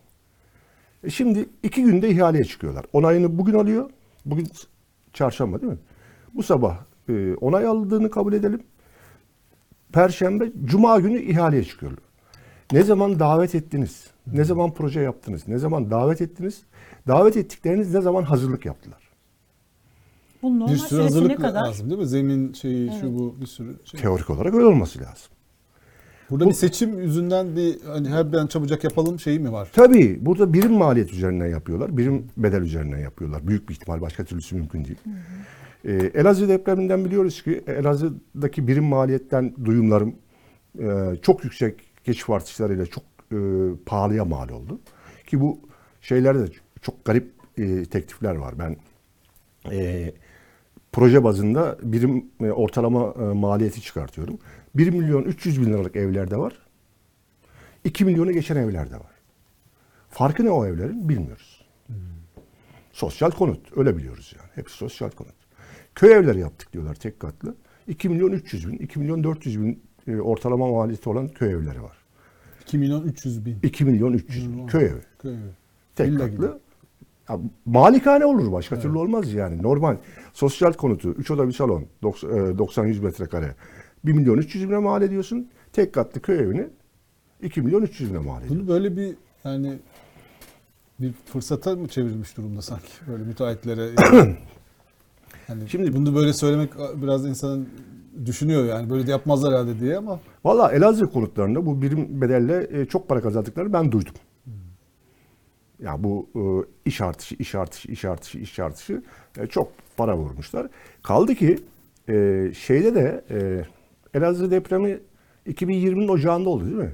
[1.03, 2.85] E şimdi iki günde ihaleye çıkıyorlar.
[2.93, 3.89] Onayını bugün alıyor.
[4.25, 4.47] Bugün
[5.13, 5.79] çarşamba değil mi?
[6.33, 6.77] Bu sabah
[7.09, 8.63] e, onay aldığını kabul edelim.
[9.93, 12.03] Perşembe, cuma günü ihaleye çıkıyorlar.
[12.71, 14.07] Ne zaman davet ettiniz?
[14.27, 15.47] Ne zaman proje yaptınız?
[15.47, 16.63] Ne zaman davet ettiniz?
[17.07, 19.04] Davet ettikleriniz ne zaman hazırlık yaptılar?
[20.45, 21.61] Bunun normal Bir sürü süresi ne hazırlık kadar?
[21.67, 22.07] lazım değil mi?
[22.07, 23.99] Zemin şeyi şu bu bir sürü şey.
[24.01, 25.27] Teorik olarak öyle olması lazım.
[26.29, 29.69] Burada Bu- bir seçim yüzünden bir hani her an çabucak yapalım şeyi mi var?
[29.73, 31.97] Tabii burada birim maliyet üzerinden yapıyorlar.
[31.97, 33.47] Birim bedel üzerinden yapıyorlar.
[33.47, 34.97] Büyük bir ihtimal başka türlüsü mümkün değil.
[35.85, 40.15] Ee, Elazığ depreminden biliyoruz ki Elazığ'daki birim maliyetten duyumlarım
[40.79, 43.37] e, çok yüksek geçiş artışlarıyla çok e,
[43.85, 44.79] pahalıya mal oldu.
[45.27, 45.59] Ki bu
[46.01, 48.53] şeylerde de çok garip e, teklifler var.
[48.59, 48.77] Ben
[49.71, 50.11] e,
[50.95, 54.37] proje bazında birim e, ortalama e, maliyeti çıkartıyorum.
[54.75, 56.53] 1 milyon 300 bin liralık evlerde var.
[57.83, 59.11] 2 milyonu geçen evlerde var.
[60.09, 61.65] Farkı ne o evlerin bilmiyoruz.
[62.91, 64.49] Sosyal konut öyle biliyoruz yani.
[64.55, 65.35] Hepsi sosyal konut.
[65.95, 67.55] Köy evleri yaptık diyorlar tek katlı.
[67.87, 71.97] 2 milyon 300 bin, 2 milyon 400 bin e, ortalama maliyeti olan köy evleri var.
[72.61, 73.59] 2 milyon 300 bin.
[73.63, 75.01] 2 milyon 300 bin köy evi.
[75.19, 75.51] Köy evi.
[75.95, 76.35] Tek Villa katlı.
[76.35, 76.47] gibi.
[77.29, 79.63] Ya, malikane olur başka türlü olmaz yani.
[79.63, 79.97] Normal
[80.33, 83.55] sosyal konutu 3 oda bir salon 90-100 metrekare
[84.05, 85.47] 1 milyon 300 bine mal ediyorsun.
[85.73, 86.67] Tek katlı köy evini
[87.41, 88.59] 2 milyon 300 bine mal ediyorsun.
[88.59, 89.73] Bunu böyle bir yani
[90.99, 93.89] bir fırsata mı çevrilmiş durumda sanki böyle müteahhitlere?
[95.47, 97.69] hani Şimdi- Şimdi bunu böyle söylemek biraz insanın
[98.25, 102.85] düşünüyor yani böyle de yapmazlar herhalde diye ama Valla Elazığ konutlarında bu birim bedelle e,
[102.85, 104.13] çok para kazandıklarını ben duydum.
[105.83, 106.41] Ya bu e,
[106.89, 109.01] iş artışı, iş artışı, iş artışı, iş artışı
[109.37, 110.67] e, çok para vurmuşlar.
[111.03, 111.59] Kaldı ki
[112.09, 113.65] e, şeyde de e,
[114.17, 114.99] Elazığ depremi
[115.47, 116.91] 2020'nin ocağında oldu değil mi?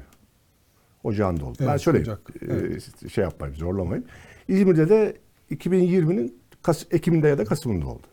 [1.04, 1.58] Ocağında oldu.
[1.60, 2.08] ben Evet, söyleyeyim.
[2.08, 3.12] Ocak, E, evet.
[3.12, 4.06] şey yapmayayım, zorlamayayım.
[4.48, 5.18] İzmir'de de
[5.52, 8.08] 2020'nin Kas- Ekim'de ya da Kasım'ında oldu.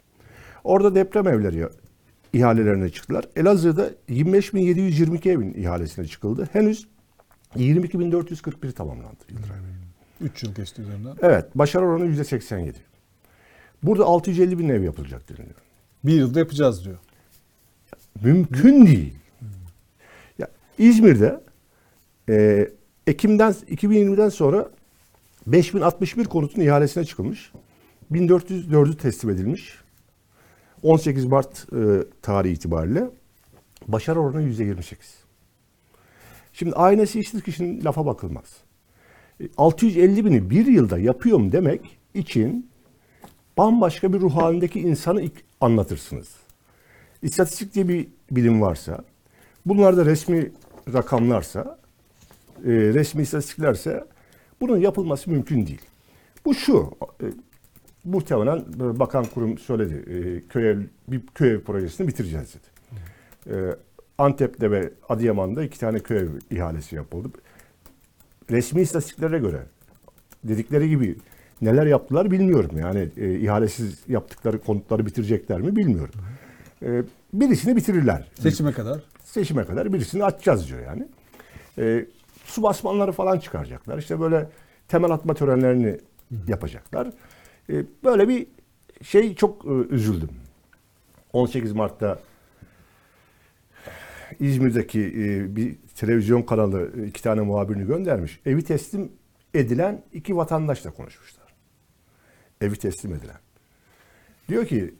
[0.65, 1.67] Orada deprem evleri
[2.33, 3.25] ihalelerine çıktılar.
[3.37, 6.49] Elazığ'da 25.722 evin ihalesine çıkıldı.
[6.53, 6.89] Henüz
[7.57, 9.88] 22.441 tamamlandı Yıldıray Bey.
[10.21, 11.17] 3 yıl geçti üzerinden.
[11.23, 12.75] Evet, başarı oranı %87.
[13.83, 15.57] Burada 650 bin ev yapılacak deniliyor.
[16.05, 16.99] Bir yılda yapacağız diyor.
[18.23, 19.15] Mümkün değil.
[20.39, 21.41] Ya, İzmir'de
[22.29, 22.69] e,
[23.07, 24.71] Ekim'den 2020'den sonra
[25.47, 27.53] 5061 konutun ihalesine çıkılmış.
[28.13, 29.79] 1404'ü teslim edilmiş.
[30.83, 33.11] 18 Mart e, tarihi itibariyle
[33.89, 34.97] başarı oranı %28.
[36.53, 38.45] Şimdi aynesi iştir kişinin lafa bakılmaz.
[39.41, 42.71] E, 650 bini bir yılda yapıyorum demek için
[43.59, 45.23] bambaşka bir ruh halindeki insanı
[45.61, 46.29] anlatırsınız.
[47.23, 49.05] İstatistik diye bir bilim varsa,
[49.67, 50.51] bunlar da resmi
[50.93, 51.79] rakamlarsa,
[52.65, 54.05] e, resmi istatistiklerse
[54.61, 55.83] bunun yapılması mümkün değil.
[56.45, 56.91] Bu şu,
[57.23, 57.27] e,
[58.05, 62.69] muhtemelen bakan kurum söyledi, e, köy ev, bir köy ev projesini bitireceğiz dedi.
[63.57, 63.77] E,
[64.19, 67.29] Antep'te ve Adıyaman'da iki tane köy ev ihalesi yapıldı.
[68.51, 69.63] Resmi istatistiklere göre
[70.45, 71.17] dedikleri gibi
[71.63, 72.79] neler yaptılar bilmiyorum.
[72.79, 76.15] Yani e, ihalesiz yaptıkları konutları bitirecekler mi bilmiyorum.
[76.83, 78.29] E, birisini bitirirler.
[78.41, 79.01] Seçime kadar.
[79.25, 81.09] Seçime kadar birisini açacağız diyor yani.
[81.79, 82.07] E,
[82.45, 83.99] su basmanları falan çıkaracaklar.
[83.99, 84.49] İşte böyle
[84.89, 85.99] temel atma törenlerini
[86.49, 87.09] yapacaklar.
[87.71, 88.47] E, böyle bir
[89.03, 90.31] şey çok e, üzüldüm.
[91.33, 92.19] 18 Mart'ta
[94.41, 98.41] İzmir'deki e, bir televizyon kanalı e, iki tane muhabirini göndermiş.
[98.47, 99.13] Evi teslim
[99.55, 101.55] edilen iki vatandaşla konuşmuşlar.
[102.61, 103.39] Evi teslim edilen.
[104.49, 104.95] Diyor ki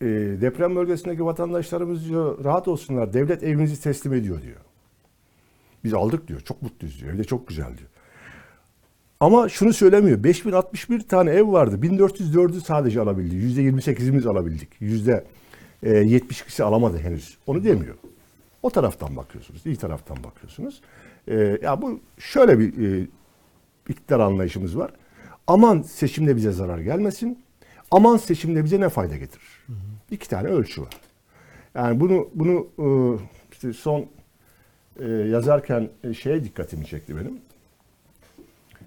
[0.00, 0.06] e,
[0.40, 4.60] deprem bölgesindeki vatandaşlarımız diyor rahat olsunlar devlet evimizi teslim ediyor diyor.
[5.84, 6.40] Biz aldık diyor.
[6.40, 7.14] Çok mutluyuz diyor.
[7.14, 7.90] Evde çok güzel diyor.
[9.20, 10.24] Ama şunu söylemiyor.
[10.24, 11.78] 5061 tane ev vardı.
[11.82, 13.60] 1404'ü sadece alabildi.
[13.60, 14.68] %28'imiz alabildik.
[15.82, 17.38] %72'si alamadı henüz.
[17.46, 17.94] Onu demiyor.
[18.66, 19.66] O taraftan bakıyorsunuz.
[19.66, 20.80] iyi taraftan bakıyorsunuz.
[21.28, 23.06] Ee, ya bu şöyle bir e,
[23.88, 24.90] iktidar anlayışımız var.
[25.46, 27.44] Aman seçimde bize zarar gelmesin.
[27.90, 29.64] Aman seçimde bize ne fayda getirir?
[30.10, 30.88] İki tane ölçü var.
[31.74, 32.86] Yani bunu bunu e,
[33.52, 34.06] işte son
[35.00, 37.40] e, yazarken e, şeye dikkatimi çekti benim.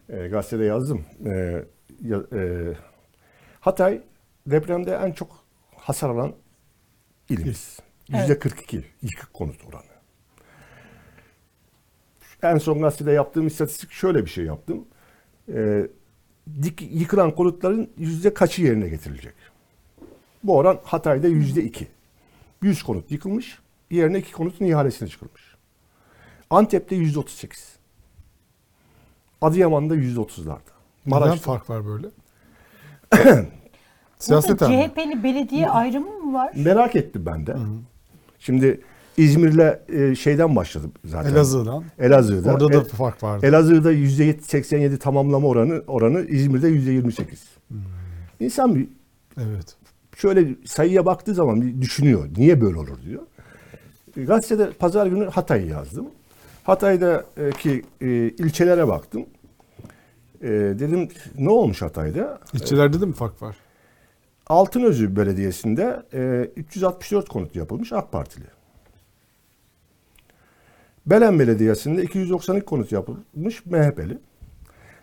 [0.09, 1.05] E, gazetede yazdım.
[1.25, 1.63] E,
[2.05, 2.73] ya- e,
[3.59, 4.01] Hatay
[4.47, 5.43] depremde en çok
[5.75, 6.33] hasar alan
[7.29, 7.79] ilimiz.
[8.09, 9.83] Yüzde 42 yıkık konut oranı.
[12.43, 14.85] En son gazetede yaptığım istatistik şöyle bir şey yaptım.
[15.53, 15.87] E,
[16.63, 19.33] dik, yıkılan konutların yüzde kaçı yerine getirilecek?
[20.43, 21.87] Bu oran Hatay'da yüzde iki.
[22.61, 23.59] 100 konut yıkılmış,
[23.91, 25.55] yerine iki konutun ihalesine çıkılmış.
[26.49, 27.75] Antep'te yüzde 38.
[29.41, 30.59] Adıyaman'da yüzde 30'larda.
[31.05, 32.07] Neden Maraş'ta fark var böyle?
[34.19, 34.67] Siyaseten?
[34.67, 36.51] CHP'li belediye ayrımı mı var?
[36.55, 37.55] merak ettim ben de.
[38.39, 38.81] Şimdi
[39.17, 41.31] İzmir'le e, şeyden başladı zaten.
[41.31, 41.83] Elazığ'dan.
[41.99, 42.53] Elazığ'da.
[42.53, 43.45] Orada da El- fark vardı.
[43.45, 47.43] Elazığ'da yüzde 87 tamamlama oranı oranı İzmir'de yüzde 28.
[48.39, 48.87] İnsan bir
[49.37, 49.75] Evet.
[50.17, 52.27] şöyle sayıya baktığı zaman bir düşünüyor.
[52.37, 53.21] Niye böyle olur diyor.
[54.17, 56.05] E, Gazetede pazar günü Hatay'ı yazdım.
[56.63, 59.25] Hatay'daki e, ilçelere baktım.
[60.41, 62.39] E, dedim ne olmuş Hatay'da?
[62.53, 63.55] İlçelerde de mi fark var?
[64.49, 68.45] Altınözü Belediyesi'nde e, 364 konut yapılmış AK Partili.
[71.05, 74.17] Belen Belediyesi'nde 292 konut yapılmış MHP'li.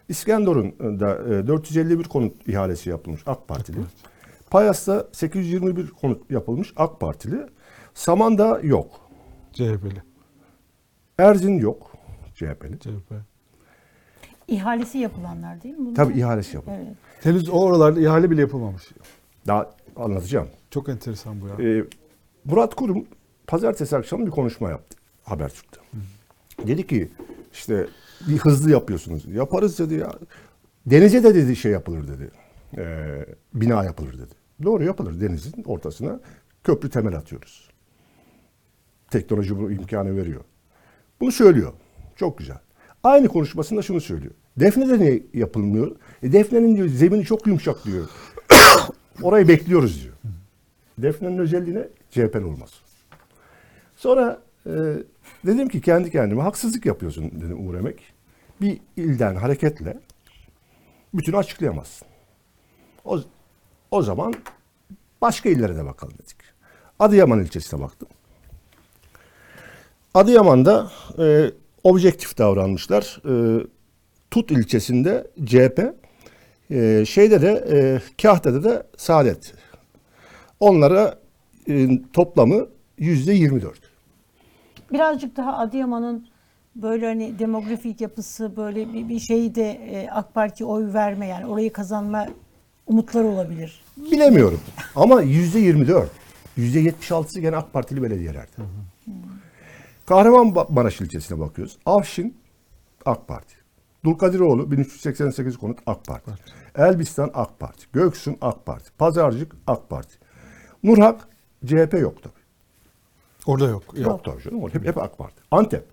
[0.08, 3.78] İskenderun da e, 451 konut ihalesi yapılmış AK Partili.
[4.50, 7.46] Payas'ta 821 konut yapılmış AK Partili.
[7.94, 9.00] Saman'da yok.
[9.52, 10.02] CHP'li.
[11.18, 11.92] Erzin yok.
[12.34, 12.78] CHP'li.
[12.78, 13.12] CHP.
[14.48, 15.86] İhalesi yapılanlar değil mi?
[15.86, 15.94] bunlar?
[15.94, 16.80] Tabii ihalesi yapılmış.
[16.84, 16.96] Evet.
[17.20, 18.82] Henüz o oralarda ihale bile yapılmamış.
[19.46, 20.48] Daha anlatacağım.
[20.70, 21.70] Çok enteresan bu ya.
[21.70, 21.84] Ee,
[22.44, 23.04] Murat Kurum
[23.46, 25.80] pazartesi akşamı bir konuşma yaptı Habertürk'te.
[26.66, 27.08] Dedi ki
[27.52, 27.86] işte
[28.28, 29.24] bir hızlı yapıyorsunuz.
[29.26, 30.12] Yaparız dedi ya.
[30.86, 32.30] Denize de dedi şey yapılır dedi.
[32.78, 34.34] Ee, bina yapılır dedi.
[34.62, 36.20] Doğru yapılır denizin ortasına
[36.64, 37.70] köprü temel atıyoruz.
[39.10, 40.40] Teknoloji bu imkanı veriyor.
[41.20, 41.72] Bunu söylüyor.
[42.16, 42.58] Çok güzel.
[43.02, 44.32] Aynı konuşmasında şunu söylüyor.
[44.56, 45.96] Defne'de niye yapılmıyor?
[46.22, 48.08] E, Defne'nin diyor zemini çok yumuşak diyor.
[49.22, 50.14] Orayı bekliyoruz diyor.
[50.98, 52.70] Defne'nin özelliğine CHP'li olmaz.
[53.96, 54.70] Sonra e,
[55.46, 58.12] dedim ki kendi kendime haksızlık yapıyorsun dedim Uğur Emek.
[58.60, 59.98] Bir ilden hareketle
[61.14, 62.08] bütün açıklayamazsın.
[63.04, 63.20] O,
[63.90, 64.34] o zaman
[65.20, 66.36] başka illere de bakalım dedik.
[66.98, 68.08] Adıyaman ilçesine baktım.
[70.14, 71.50] Adıyaman'da e,
[71.84, 73.22] objektif davranmışlar.
[73.28, 73.66] E,
[74.30, 75.80] Tut ilçesinde CHP,
[76.70, 79.54] e, şeyde de e, Kahta'da da Saadet.
[80.60, 81.18] Onlara
[81.68, 82.66] e, toplamı
[82.98, 83.78] yüzde 24.
[84.92, 86.26] Birazcık daha Adıyaman'ın
[86.76, 91.46] böyle hani demografik yapısı böyle bir, bir şeyi de e, AK Parti'ye oy verme yani
[91.46, 92.26] orayı kazanma
[92.86, 93.84] umutları olabilir.
[93.96, 94.60] Bilemiyorum
[94.96, 96.10] ama yüzde 24.
[96.56, 98.56] Yüzde 76'sı gene AK Partili belediyelerde.
[100.06, 101.78] Kahramanmaraş ilçesine bakıyoruz.
[101.86, 102.36] Avşin
[103.04, 103.55] AK Parti.
[104.06, 106.30] Dulkadiroğlu 1388 konut AK Parti.
[106.76, 107.86] Elbistan AK Parti.
[107.92, 108.90] Göksun AK Parti.
[108.98, 110.16] Pazarcık AK Parti.
[110.82, 111.28] Nurhak
[111.66, 112.32] CHP yok tabii.
[113.46, 113.82] Orada yok.
[113.94, 114.06] yok.
[114.06, 114.68] Yok tabii canım.
[114.72, 115.42] Hep, hep AK Parti.
[115.50, 115.84] Antep.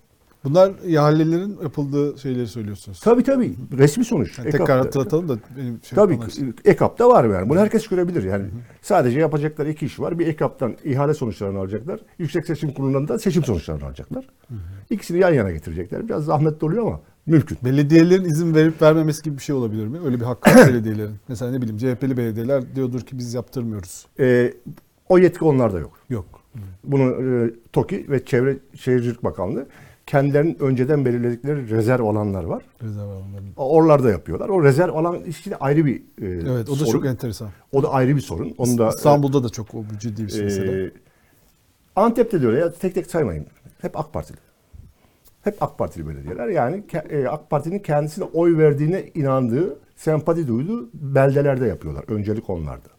[0.44, 3.00] Bunlar ihalelerin yapıldığı şeyleri söylüyorsunuz.
[3.00, 3.56] Tabii tabii.
[3.78, 4.40] Resmi sonuç.
[4.40, 6.56] Yani tekrar hatırlatalım da benim şey Tabii için.
[6.66, 7.50] EKAP'ta var yani.
[7.50, 8.46] Bunu herkes görebilir yani.
[8.82, 10.20] Sadece yapacakları iki iş var.
[10.20, 12.00] Bir EKAP'tan ihale sonuçlarını alacaklar.
[12.18, 14.28] Yüksek Seçim Kurulu'ndan da seçim sonuçlarını alacaklar.
[14.90, 16.08] İkisini yan yana getirecekler.
[16.08, 17.58] Biraz zahmetli oluyor ama mümkün.
[17.66, 19.98] Belediyelerin izin verip vermemesi gibi bir şey olabilir mi?
[20.06, 21.16] Öyle bir hakkı var belediyelerin.
[21.28, 24.06] Mesela ne bileyim CHP'li belediyeler diyordur ki biz yaptırmıyoruz.
[24.20, 24.54] Ee,
[25.10, 26.00] o yetki onlarda yok.
[26.10, 26.26] Yok.
[26.84, 27.04] Bunu
[27.46, 29.66] e, TOKİ ve Çevre Şehircilik Bakanlığı
[30.06, 32.64] kendilerinin önceden belirledikleri rezerv alanlar var.
[32.84, 33.52] Rezerv alanlarında.
[33.58, 34.50] Oralarda yapıyorlar.
[34.50, 36.92] O rezerv alan işi de ayrı bir e, Evet o da sorun.
[36.92, 37.50] çok enteresan.
[37.72, 38.54] O da ayrı bir sorun.
[38.58, 40.72] Onu da İstanbul'da da çok o ciddi bir şey mesela.
[40.86, 40.92] e,
[41.96, 43.46] Antep'te de öyle ya tek tek saymayın.
[43.82, 44.38] Hep AK Partili.
[45.44, 46.48] Hep AK Partili belediyeler.
[46.48, 52.06] Yani e, AK Parti'nin kendisine oy verdiğine inandığı, sempati duyduğu beldelerde yapıyorlar.
[52.08, 52.90] Öncelik onlarda.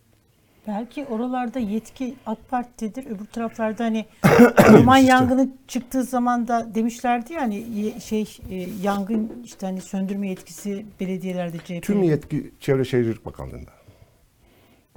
[0.66, 3.07] Belki oralarda yetki AK Parti'dir.
[3.07, 4.07] Öbür taraflarda hani
[4.70, 10.87] orman yangını çıktığı zaman da demişlerdi ya hani şey e, yangın işte hani söndürme yetkisi
[11.00, 11.83] belediyelerde CHP.
[11.83, 13.70] Tüm yetki Çevre Şehircilik Bakanlığı'nda.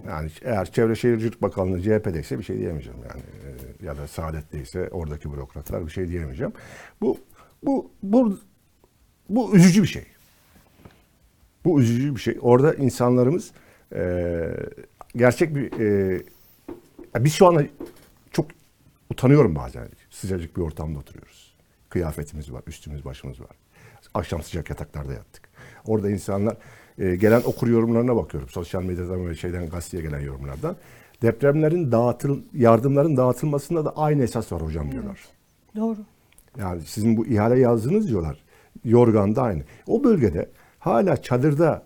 [0.08, 3.22] Yani eğer Çevre Şehircilik Bakanlığı CHP'deyse bir şey diyemeyeceğim yani.
[3.82, 6.54] Ee, ya da Saadet'teyse oradaki bürokratlar bir şey diyemeyeceğim.
[7.02, 7.18] Bu
[7.64, 8.40] bu bu
[9.30, 10.06] bu üzücü bir şey.
[11.66, 12.38] Bu üzücü bir şey.
[12.42, 13.52] Orada insanlarımız
[13.96, 14.44] e,
[15.16, 16.22] gerçek bir e,
[17.20, 17.64] biz şu anda
[18.32, 18.46] çok
[19.10, 19.88] utanıyorum bazen.
[20.10, 21.54] Sıcacık bir ortamda oturuyoruz.
[21.90, 23.50] Kıyafetimiz var, üstümüz başımız var.
[24.14, 25.50] Akşam sıcak yataklarda yattık.
[25.86, 26.58] Orada insanlar
[26.98, 28.50] e, gelen okur yorumlarına bakıyorum.
[28.50, 30.76] Sosyal medyadan ve şeyden gazeteye gelen yorumlardan.
[31.22, 35.20] Depremlerin dağıtıl yardımların dağıtılmasında da aynı esas var hocam diyorlar.
[35.76, 35.98] Doğru.
[36.60, 38.44] Yani sizin bu ihale yazdınız diyorlar.
[38.84, 39.64] Yorgan'da aynı.
[39.88, 41.84] O bölgede hala çadırda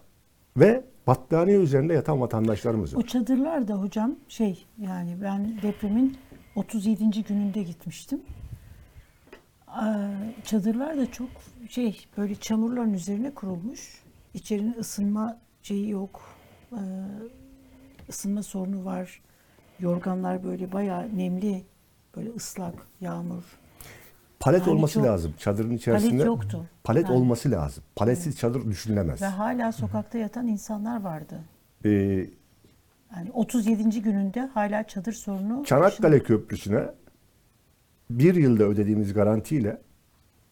[0.58, 3.04] ve battaniye üzerinde yatan vatandaşlarımız O var.
[3.08, 6.18] çadırlar da hocam şey yani ben depremin
[6.56, 7.24] 37.
[7.24, 8.22] gününde gitmiştim.
[10.46, 11.30] Çadırlar da çok
[11.70, 14.04] şey böyle çamurların üzerine kurulmuş.
[14.34, 16.22] İçerinin ısınma şeyi yok.
[16.74, 16.78] Ee,
[18.10, 19.22] ısınma sorunu var.
[19.80, 21.64] Yorganlar böyle bayağı nemli.
[22.16, 23.44] Böyle ıslak, yağmur.
[24.42, 25.34] Palet Yani olması çok- lazım.
[25.40, 26.66] Çadırın içerisinde yoktu.
[26.84, 27.14] palet Yani.
[27.16, 27.84] olması lazım.
[27.96, 29.22] Paletsiz çadır düşünülemez.
[29.22, 31.40] Ve hala sokakta yatan insanlar vardı.
[31.86, 31.90] Ee,
[33.16, 34.02] Yani 37.
[34.02, 35.66] gününde hala çadır sorunu.
[35.66, 36.84] Çanakkale Köprüsü'ne
[38.10, 39.82] bir yılda ödediğimiz garantiyle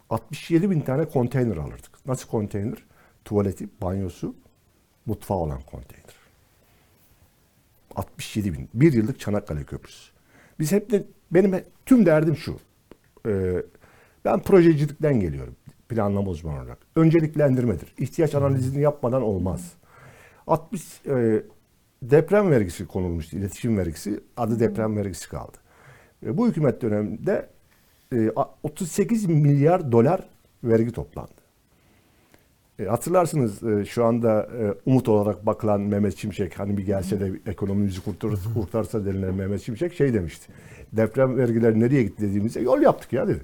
[0.09, 2.05] 67 bin tane konteyner alırdık.
[2.07, 2.77] Nasıl konteyner?
[3.25, 4.35] Tuvaleti, banyosu,
[5.05, 6.13] mutfağı olan konteyner.
[7.95, 8.69] 67 bin.
[8.73, 10.11] Bir yıllık Çanakkale Köprüsü.
[10.59, 12.59] Biz hep de, benim tüm derdim şu.
[13.27, 13.63] Ee,
[14.25, 15.55] ben projecilikten geliyorum.
[15.89, 16.77] Planlama uzmanı olarak.
[16.95, 17.93] Önceliklendirmedir.
[17.97, 19.73] İhtiyaç analizini yapmadan olmaz.
[20.47, 21.43] 60 e,
[22.01, 23.37] deprem vergisi konulmuştu.
[23.37, 24.19] iletişim vergisi.
[24.37, 25.57] Adı deprem vergisi kaldı.
[26.25, 27.49] E, bu hükümet döneminde
[28.13, 30.21] e, a- 38 milyar dolar
[30.63, 31.31] vergi toplandı.
[32.79, 37.31] E, hatırlarsınız e, şu anda e, umut olarak bakılan Mehmet Şimşek hani bir gelse de
[37.51, 40.51] ekonomimizi kurtar, kurtarsa denilen Mehmet Şimşek şey demişti.
[40.93, 43.41] Deprem vergileri nereye gitti dediğimizde yol yaptık ya dedi.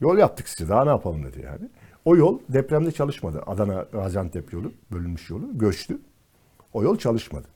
[0.00, 1.68] Yol yaptık size daha ne yapalım dedi yani.
[2.04, 3.42] O yol depremde çalışmadı.
[3.46, 5.98] Adana Gaziantep yolu bölünmüş yolu göçtü.
[6.72, 7.48] O yol çalışmadı.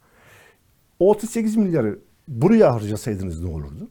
[0.98, 1.98] O 38 milyarı
[2.28, 3.88] buraya harcasaydınız ne olurdu?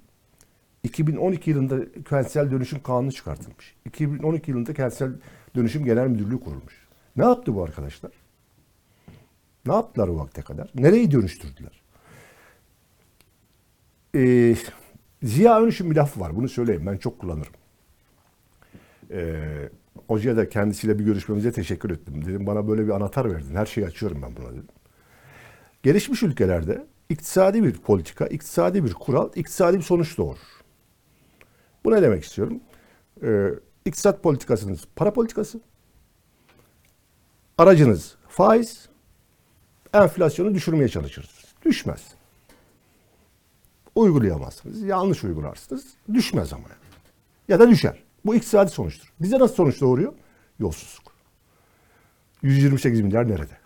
[0.83, 3.75] 2012 yılında kentsel dönüşüm kanunu çıkartılmış.
[3.85, 5.11] 2012 yılında kentsel
[5.55, 6.87] dönüşüm genel müdürlüğü kurulmuş.
[7.15, 8.11] Ne yaptı bu arkadaşlar?
[9.65, 10.71] Ne yaptılar o vakte kadar?
[10.75, 11.81] Nereyi dönüştürdüler?
[14.15, 14.55] Ee,
[15.23, 16.35] Ziya Önüş'ün bir lafı var.
[16.35, 16.83] Bunu söyleyeyim.
[16.85, 17.53] Ben çok kullanırım.
[19.11, 19.69] Ee,
[20.07, 22.25] hocaya da kendisiyle bir görüşmemize teşekkür ettim.
[22.25, 23.55] Dedim bana böyle bir anahtar verdin.
[23.55, 24.67] Her şeyi açıyorum ben buna dedim.
[25.83, 30.59] Gelişmiş ülkelerde iktisadi bir politika, iktisadi bir kural, iktisadi bir sonuç doğurur.
[31.85, 32.59] Bu ne demek istiyorum?
[33.23, 33.49] Ee,
[33.85, 35.61] iktisat politikasınız para politikası.
[37.57, 38.89] Aracınız faiz.
[39.93, 41.55] Enflasyonu düşürmeye çalışırsınız.
[41.65, 42.01] Düşmez.
[43.95, 44.81] Uygulayamazsınız.
[44.81, 45.85] Yanlış uygularsınız.
[46.13, 46.67] Düşmez ama.
[47.47, 48.03] Ya da düşer.
[48.25, 49.13] Bu iktisadi sonuçtur.
[49.19, 50.13] Bize nasıl sonuç doğuruyor?
[50.59, 51.13] Yolsuzluk.
[52.41, 53.57] 128 milyar nerede?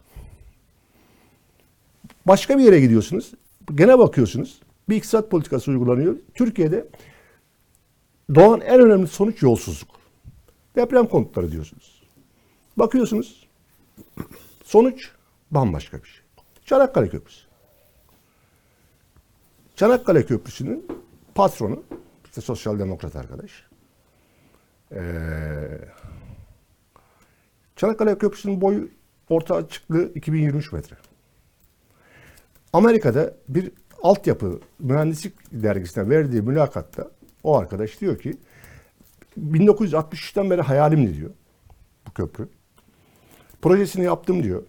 [2.28, 3.34] Başka bir yere gidiyorsunuz.
[3.76, 4.62] Gene bakıyorsunuz.
[4.90, 6.16] Bir iktisat politikası uygulanıyor.
[6.34, 6.88] Türkiye'de
[8.36, 9.90] doğan en önemli sonuç yolsuzluk.
[10.76, 12.04] Deprem konutları diyorsunuz.
[12.78, 13.48] Bakıyorsunuz.
[14.64, 15.12] Sonuç
[15.52, 16.24] bambaşka bir şey.
[16.66, 17.48] Çanakkale Köprüsü.
[19.76, 20.88] Çanakkale Köprüsü'nün
[21.36, 21.84] patronu
[22.26, 23.52] işte sosyal demokrat arkadaş.
[24.96, 25.02] Ee,
[27.76, 28.90] Çanakkale Köprüsü'nün boyu
[29.30, 30.96] orta açıklığı 2023 metre.
[32.74, 33.72] Amerika'da bir
[34.04, 37.12] altyapı mühendislik dergisine verdiği mülakatta
[37.44, 38.38] o arkadaş diyor ki
[39.40, 41.32] 1963'ten beri hayalimdi diyor
[42.08, 42.50] bu köprü.
[43.62, 44.64] Projesini yaptım diyor.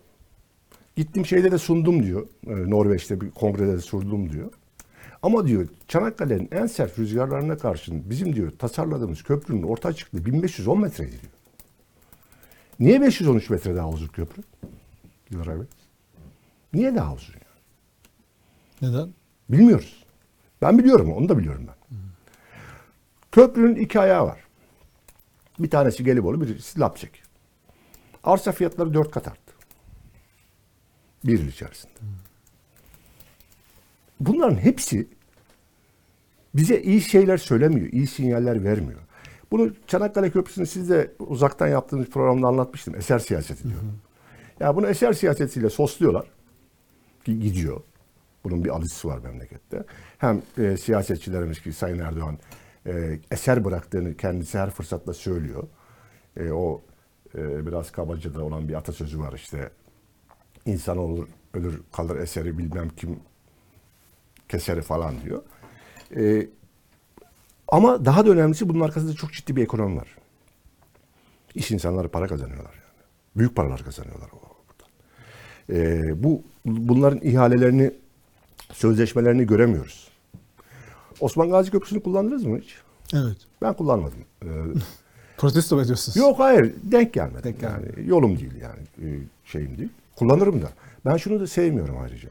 [0.97, 2.27] Gittim şeyde de sundum diyor.
[2.47, 4.53] Ee, Norveç'te bir kongrede de sundum diyor.
[5.25, 11.11] Ama diyor Çanakkale'nin en sert rüzgarlarına karşın bizim diyor tasarladığımız köprünün orta açıklığı 1510 metreydi
[11.11, 11.33] diyor.
[12.81, 14.43] Niye 513 metre daha uzun köprü?
[15.31, 15.65] Diyor abi.
[16.73, 17.35] Niye daha uzun?
[17.35, 17.41] ya?
[18.83, 19.15] Neden?
[19.49, 20.05] Bilmiyoruz.
[20.63, 21.99] Ben biliyorum onu da biliyorum ben.
[23.33, 24.41] Köprünün iki ayağı var.
[25.59, 27.23] Bir tanesi Gelibolu, birisi Lapçek.
[28.25, 29.53] Arsa fiyatları dört kat arttı.
[31.25, 31.93] Bir yıl içerisinde.
[34.21, 35.09] Bunların hepsi
[36.55, 39.01] bize iyi şeyler söylemiyor, iyi sinyaller vermiyor.
[39.51, 42.95] Bunu Çanakkale Köprüsü'nü siz de uzaktan yaptığınız programda anlatmıştım.
[42.95, 43.81] Eser siyaseti diyor.
[44.61, 46.27] Ya bunu eser siyasetiyle sosluyorlar.
[47.25, 47.81] Gidiyor.
[48.45, 49.85] Bunun bir alıcısı var memlekette.
[50.19, 52.39] Hem e, siyasetçilerimiz ki Sayın Erdoğan
[52.87, 55.63] e, eser bıraktığını kendisi her fırsatta söylüyor.
[56.37, 56.83] E, o
[57.35, 59.71] e, biraz kabaca da olan bir atasözü var işte.
[60.67, 63.21] İnsan olur, ölür kalır eseri bilmem kim
[64.49, 65.43] keseri falan diyor.
[66.17, 66.47] E,
[67.69, 70.17] ama daha da önemlisi bunun arkasında çok ciddi bir ekonomi var.
[71.55, 73.05] İş insanları para kazanıyorlar yani.
[73.37, 74.39] Büyük paralar kazanıyorlar o
[74.69, 74.91] buradan.
[75.71, 77.93] Ee, bu bunların ihalelerini,
[78.73, 80.09] sözleşmelerini göremiyoruz.
[81.21, 82.75] Osman Gazi Köprüsü'nü kullandınız mı hiç?
[83.15, 83.37] Evet.
[83.63, 84.19] Ben kullanmadım.
[84.43, 84.47] Ee,
[85.37, 86.17] Protesto mu ediyorsunuz?
[86.17, 87.45] yok hayır denk gelmedi.
[87.45, 87.93] Denk gelmedi.
[87.97, 89.91] Yani yolum değil yani e, şeyim değil.
[90.17, 90.69] Kullanırım da.
[91.07, 92.29] Ben şunu da sevmiyorum ayrıca.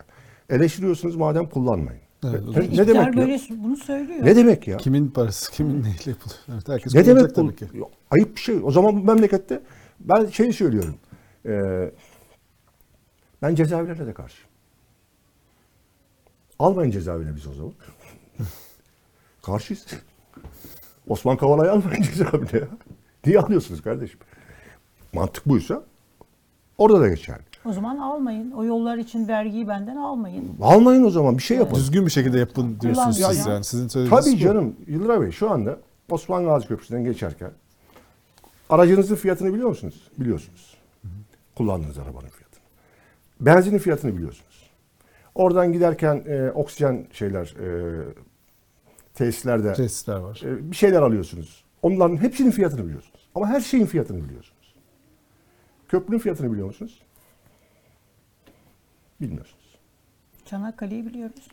[0.50, 2.03] Eleştiriyorsunuz madem kullanmayın.
[2.24, 3.22] Evet, ne, ne İktidar demek ya?
[3.22, 4.26] böyle bunu söylüyor.
[4.26, 4.78] Ne demek ya?
[4.78, 6.40] Kimin parası, kimin neyle yapılıyor?
[6.54, 7.34] Evet, herkes Ne demek bu?
[7.34, 7.66] tabii ki.
[7.74, 8.60] Yok, Ayıp bir şey.
[8.64, 9.62] O zaman bu memlekette
[10.00, 10.96] ben şey söylüyorum.
[11.46, 11.92] Ee,
[13.42, 14.50] ben cezaevlerine de karşıyım.
[16.60, 17.74] Almayın cezaevine biz o zaman.
[19.46, 19.86] Karşıyız.
[21.08, 22.68] Osman Kavala'yı almayın cezaevine ya.
[23.26, 24.20] Niye alıyorsunuz kardeşim?
[25.14, 25.84] Mantık buysa
[26.78, 27.44] orada da geçerli.
[27.66, 28.51] O zaman almayın.
[28.51, 30.51] O yollar için vergiyi benden almayın.
[30.61, 31.76] Almayın o zaman bir şey yapın.
[31.76, 33.64] Düzgün bir şekilde yapın diyorsunuz Kullan- siz Ya- yani.
[33.64, 34.39] Sizin söylediğiniz Tabii bu.
[34.39, 35.78] canım Yıldıray Bey şu anda
[36.11, 37.51] Osman Gazi Köprüsü'nden geçerken
[38.70, 40.07] aracınızın fiyatını biliyor musunuz?
[40.18, 40.78] Biliyorsunuz.
[41.55, 42.64] Kullandığınız arabanın fiyatını.
[43.41, 44.70] Benzinin fiyatını biliyorsunuz.
[45.36, 47.68] Oradan giderken e, oksijen şeyler e,
[49.14, 50.41] tesislerde Tesisler var.
[50.45, 51.64] e, bir şeyler alıyorsunuz.
[51.82, 53.28] Onların hepsinin fiyatını biliyorsunuz.
[53.36, 54.74] Ama her şeyin fiyatını biliyorsunuz.
[55.88, 57.01] Köprünün fiyatını biliyor musunuz?
[59.24, 59.78] Bilmiyorsunuz.
[60.46, 61.48] Çanakkale'yi biliyoruz.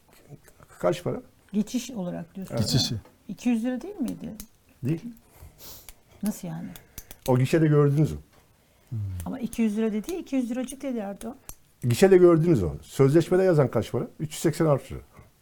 [0.79, 1.23] Kaç para?
[1.53, 2.57] Geçiş olarak diyorsun.
[2.57, 2.95] Geçişi.
[3.29, 4.33] 200 lira değil miydi?
[4.85, 5.01] Değil.
[6.23, 6.68] Nasıl yani?
[7.29, 8.18] O gişede gördünüz mü?
[9.27, 11.37] Ama 200 lira dedi, 200 liracık dedi Erdoğan.
[11.83, 12.73] Gişede gördünüz o.
[12.83, 14.07] Sözleşmede yazan kaç para?
[14.21, 15.01] 386 lira.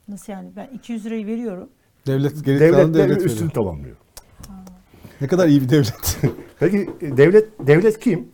[0.09, 0.51] Nasıl yani?
[0.57, 1.69] Ben 200 lirayı veriyorum.
[2.07, 3.97] Devlet geri Devlet kalan de devlet üstünü tamamlıyor.
[5.21, 6.19] Ne kadar iyi bir devlet.
[6.61, 8.29] Peki e, devlet devlet kim?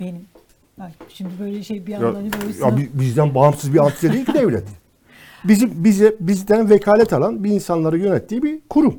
[0.00, 0.31] Benim.
[0.78, 4.12] Bak şimdi böyle şey bir anda hani böyle ya sınav- bi- bizden bağımsız bir antite
[4.12, 4.64] değil ki devlet.
[5.44, 8.98] Bizim bize bizden vekalet alan bir insanları yönettiği bir kurum.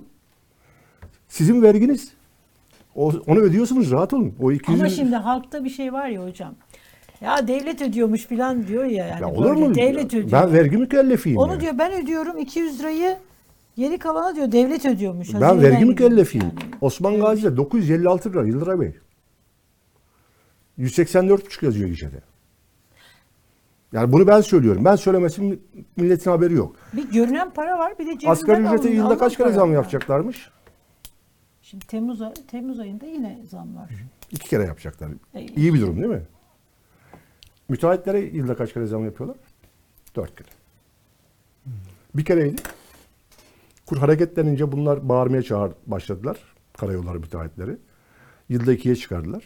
[1.28, 2.11] Sizin verginiz.
[2.95, 4.34] O, onu ödüyorsunuz rahat olun.
[4.41, 6.55] O 200 Ama şimdi halkta bir şey var ya hocam.
[7.21, 9.07] Ya devlet ödüyormuş falan diyor ya.
[9.07, 9.76] Yani ya olur böyle mu?
[9.76, 10.32] Devlet ödüyor.
[10.32, 11.38] Ben vergi mükellefiyim.
[11.38, 11.59] Onu ya.
[11.59, 13.17] diyor ben ödüyorum 200 lirayı
[13.78, 15.28] geri kalana diyor devlet ödüyormuş.
[15.28, 16.45] Ben Hazineden vergi gidiyormuş mükellefiyim.
[16.45, 16.71] yani.
[16.82, 18.91] Osman Gazi'de 956 lira Yıldıray Bey.
[20.80, 22.21] 184,5 yazıyor gişede.
[23.93, 24.86] Yani bunu ben söylüyorum.
[24.86, 25.63] Ben söylemesin
[25.97, 26.76] milletin haberi yok.
[26.93, 29.74] Bir görünen para var bir de cebinden Asgari ücrete alın- yılda kaç kere zam var.
[29.76, 30.49] yapacaklarmış?
[31.61, 33.89] Şimdi Temmuz, ay- Temmuz ayında yine zam var.
[34.32, 35.09] İki kere yapacaklar.
[35.34, 36.21] E, İyi bir durum değil mi?
[37.69, 39.38] Müteahhitlere yılda kaç kere zam yapıyorlar?
[40.15, 40.47] Dört kere.
[42.15, 42.61] Bir kereydi.
[43.86, 46.38] Kur hareketlenince bunlar bağırmaya çağır başladılar.
[46.78, 47.78] Karayolları müteahhitleri.
[48.49, 49.43] Yılda ikiye çıkardılar.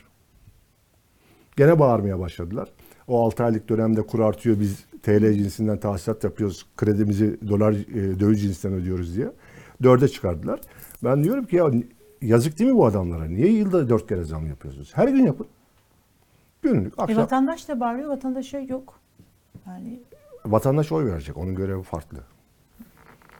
[1.57, 2.69] Gene bağırmaya başladılar.
[3.07, 6.65] O 6 aylık dönemde kur artıyor biz TL cinsinden tahsilat yapıyoruz.
[6.77, 9.31] Kredimizi dolar e, döviz cinsinden ödüyoruz diye.
[9.83, 10.59] Dörde çıkardılar.
[11.03, 11.71] Ben diyorum ki ya
[12.21, 13.25] yazık değil mi bu adamlara?
[13.25, 14.91] Niye yılda dört kere zam yapıyorsunuz?
[14.95, 15.47] Her gün yapın.
[16.61, 17.17] Günlük, E, akşam.
[17.17, 18.99] vatandaş da bağırıyor vatandaşa yok.
[19.67, 19.99] Yani
[20.45, 21.37] Vatandaş oy verecek.
[21.37, 22.17] Onun görevi farklı.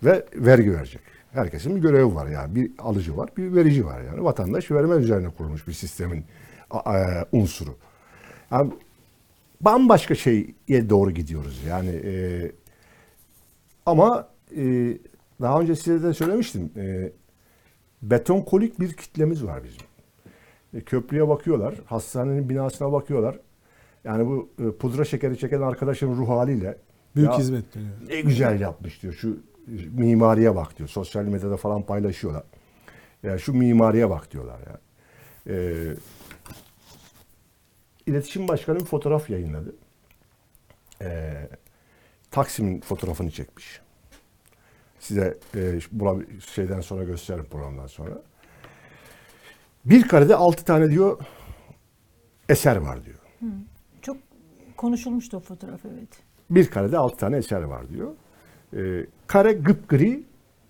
[0.03, 1.01] Ve vergi verecek.
[1.31, 2.55] Herkesin bir görevi var yani.
[2.55, 4.23] Bir alıcı var, bir verici var yani.
[4.23, 6.25] Vatandaş verme üzerine kurulmuş bir sistemin
[6.71, 7.75] a- unsuru.
[8.51, 8.71] Yani
[9.61, 11.63] bambaşka şeye doğru gidiyoruz.
[11.67, 12.51] Yani e,
[13.85, 14.27] ama
[14.57, 14.97] e,
[15.41, 16.71] daha önce size de söylemiştim.
[16.77, 17.11] E,
[18.01, 19.81] beton kolik bir kitlemiz var bizim.
[20.73, 23.39] E, köprüye bakıyorlar, hastanenin binasına bakıyorlar.
[24.03, 26.77] Yani bu e, pudra şekeri çeken arkadaşın ruh haliyle
[27.15, 27.93] Büyük ya hizmet dönüyor.
[28.09, 29.13] ne güzel yapmış diyor.
[29.13, 29.37] Şu
[29.93, 30.89] mimariye bak diyor.
[30.89, 32.43] Sosyal medyada falan paylaşıyorlar.
[33.23, 34.79] Ya şu mimariye bak diyorlar ya.
[35.47, 35.93] Ee,
[38.07, 39.75] İletişim Başkanı bir fotoğraf yayınladı.
[41.01, 41.49] Ee,
[42.31, 43.81] Taksim'in fotoğrafını çekmiş.
[44.99, 48.21] Size e, bula- şeyden sonra gösteririm programdan sonra.
[49.85, 51.19] Bir karede altı tane diyor
[52.49, 53.17] eser var diyor.
[54.01, 54.17] çok
[54.77, 56.09] konuşulmuştu o fotoğraf evet.
[56.49, 58.11] Bir karede altı tane eser var diyor.
[58.75, 60.23] Ee, kare gıpgri,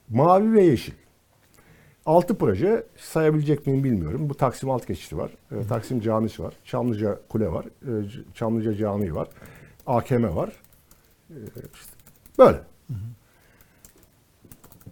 [0.10, 0.94] mavi ve yeşil.
[2.08, 4.30] Altı proje sayabilecek miyim bilmiyorum.
[4.30, 5.32] Bu Taksim alt geçidi var.
[5.52, 6.54] E, Taksim Camisi var.
[6.64, 7.66] Çamlıca Kule var.
[7.66, 7.92] e,
[8.34, 9.28] Çamlıca Camii var.
[9.88, 10.54] AKM var.
[11.30, 11.36] E,
[11.74, 11.92] işte
[12.38, 12.62] böyle.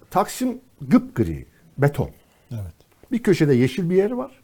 [0.09, 1.45] Taksim gıpgri,
[1.77, 2.09] beton.
[2.51, 2.73] Evet.
[3.11, 4.43] Bir köşede yeşil bir yer var.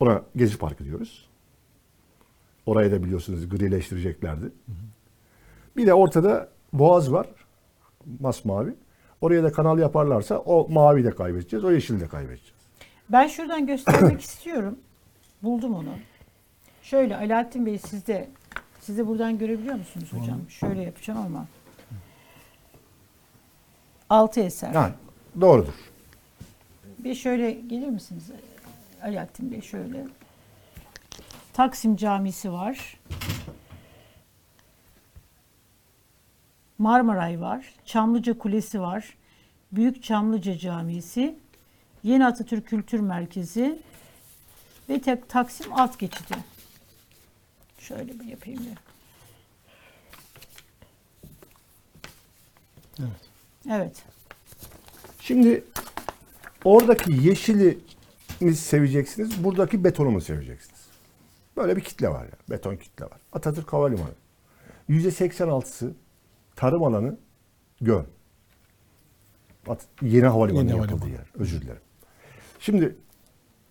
[0.00, 1.28] Ona Gezi Parkı diyoruz.
[2.66, 4.52] Orayı da biliyorsunuz grileştireceklerdi.
[5.76, 7.26] Bir de ortada boğaz var.
[8.20, 8.74] Masmavi.
[9.20, 12.54] Oraya da kanal yaparlarsa o mavi de kaybedeceğiz, o yeşili de kaybedeceğiz.
[13.08, 14.78] Ben şuradan göstermek istiyorum.
[15.42, 15.94] Buldum onu.
[16.82, 18.28] Şöyle Alaaddin Bey siz de
[18.80, 20.40] siz de buradan görebiliyor musunuz hocam?
[20.48, 21.46] Şöyle yapacağım ama.
[24.10, 24.72] Altı eser.
[24.74, 24.92] Yani
[25.40, 25.72] doğrudur.
[26.98, 28.30] Bir şöyle gelir misiniz
[29.02, 30.06] Alaaddin Bey şöyle.
[31.52, 32.98] Taksim Camisi var.
[36.80, 37.74] Marmaray var.
[37.84, 39.16] Çamlıca Kulesi var.
[39.72, 41.38] Büyük Çamlıca Camisi.
[42.02, 43.78] Yeni Atatürk Kültür Merkezi
[44.88, 46.34] ve tek Taksim Alt Geçidi.
[47.78, 48.78] Şöyle bir yapayım bir.
[53.00, 53.20] Evet.
[53.70, 54.02] Evet.
[55.20, 55.64] Şimdi
[56.64, 57.78] oradaki yeşili
[58.40, 60.80] mi seveceksiniz, buradaki betonu mu seveceksiniz?
[61.56, 63.18] Böyle bir kitle var ya, beton kitle var.
[63.32, 64.14] Atatürk Havalimanı.
[64.90, 65.92] %86'sı
[66.56, 67.16] tarım alanı
[67.80, 68.02] göl.
[69.68, 71.12] At- yeni havalimanı Yeni yapıldığı havalimanı.
[71.12, 71.26] yer.
[71.34, 71.80] Özür dilerim.
[72.60, 72.96] Şimdi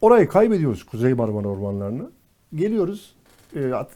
[0.02, 2.12] orayı kaybediyoruz Kuzey Marmara ormanlarını.
[2.56, 3.16] Geliyoruz
[3.56, 3.92] e, at-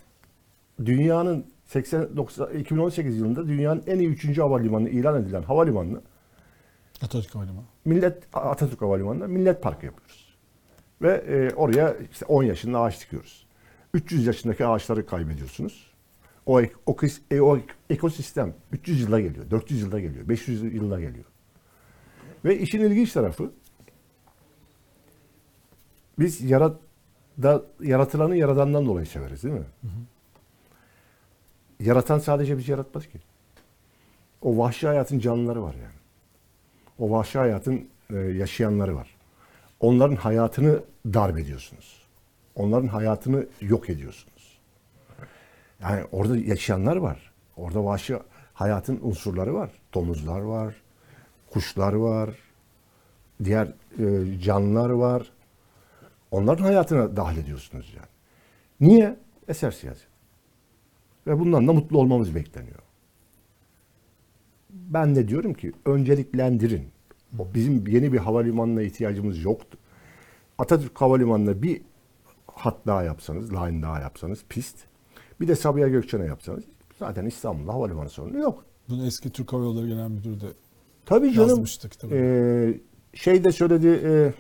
[0.86, 4.38] dünyanın 80 90 2018 yılında dünyanın en iyi 3.
[4.40, 6.02] havalimanı ilan edilen havalimanını
[7.02, 7.66] Atatürk Havalimanı.
[7.86, 10.36] Millet Atatürk Havalimanı'nda Millet Parkı yapıyoruz.
[11.02, 13.46] Ve e, oraya işte 10 yaşında ağaç dikiyoruz.
[13.94, 15.93] 300 yaşındaki ağaçları kaybediyorsunuz.
[16.46, 16.98] O, o,
[17.32, 21.26] e, o ekosistem 300 yılda geliyor, 400 yılda geliyor, 500 yılda geliyor.
[22.46, 23.52] Ve işin ilginç tarafı
[26.20, 26.78] biz yarat,
[27.44, 29.66] da, yaratılanı yaradandan dolayı severiz değil mi?
[31.80, 33.20] Yaratan sadece bizi yaratmadı ki.
[34.42, 35.96] O vahşi hayatın canlıları var yani.
[37.00, 39.16] O vahşi hayatın e, yaşayanları var.
[39.80, 42.04] Onların hayatını darp ediyorsunuz.
[42.56, 44.33] Onların hayatını yok ediyorsunuz.
[45.82, 47.34] Yani orada yaşayanlar var.
[47.58, 48.20] Orada vahşi
[48.54, 49.72] hayatın unsurları var.
[49.94, 50.76] Domuzlar var,
[51.50, 52.30] kuşlar var,
[53.44, 55.32] diğer e, canlılar var.
[56.32, 58.08] Onların hayatına dahil ediyorsunuz yani.
[58.82, 59.20] Niye?
[59.48, 60.08] Eser siyaset.
[61.28, 62.80] Ve bundan da mutlu olmamız bekleniyor.
[64.70, 66.90] Ben de diyorum ki önceliklendirin.
[67.32, 69.78] Bizim yeni bir havalimanına ihtiyacımız yoktu.
[70.58, 71.82] Atatürk Havalimanı'na bir
[72.48, 74.78] hat daha yapsanız, line daha yapsanız, pist.
[75.42, 76.64] Bir de Sabiha Gökçen'e yapsanız
[77.00, 78.66] zaten İstanbul'da havalimanı sorunu yok.
[78.90, 80.46] Bunu eski Türk Hava Yolları Genel Müdürü de
[81.06, 81.50] Tabii canım.
[81.50, 82.16] yazmıştı kitabı.
[82.16, 82.80] Ee,
[83.14, 84.34] şey de söyledi, e,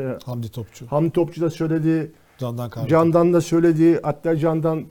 [0.00, 0.86] e, Hamdi Topçu.
[0.86, 2.88] Hamdi Topçu da söyledi, Candan Kahve.
[2.88, 4.00] Candan da söyledi.
[4.02, 4.84] Hatta Candan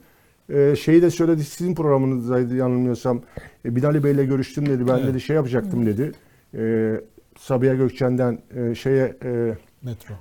[0.48, 1.44] e, şeyi de söyledi.
[1.44, 3.22] Sizin programınızdaydı yanılmıyorsam.
[3.64, 4.88] E, Binali Bey'le görüştüm dedi.
[4.88, 5.06] Ben Evet.
[5.06, 6.12] dedi şey yapacaktım dedi.
[6.54, 6.94] E,
[7.38, 10.14] Sabiha Gökçen'den e, şeye e, Metro.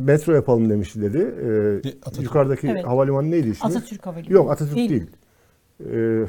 [0.00, 1.18] Metro yapalım demişti dedi.
[1.18, 2.24] E, Atatürk.
[2.24, 2.86] yukarıdaki Evet.
[2.86, 3.66] havalimanı neydi ismi?
[3.68, 4.32] Atatürk Havalimanı.
[4.32, 4.90] Yok Atatürk Değil.
[4.90, 5.06] değil.
[5.92, 6.26] E,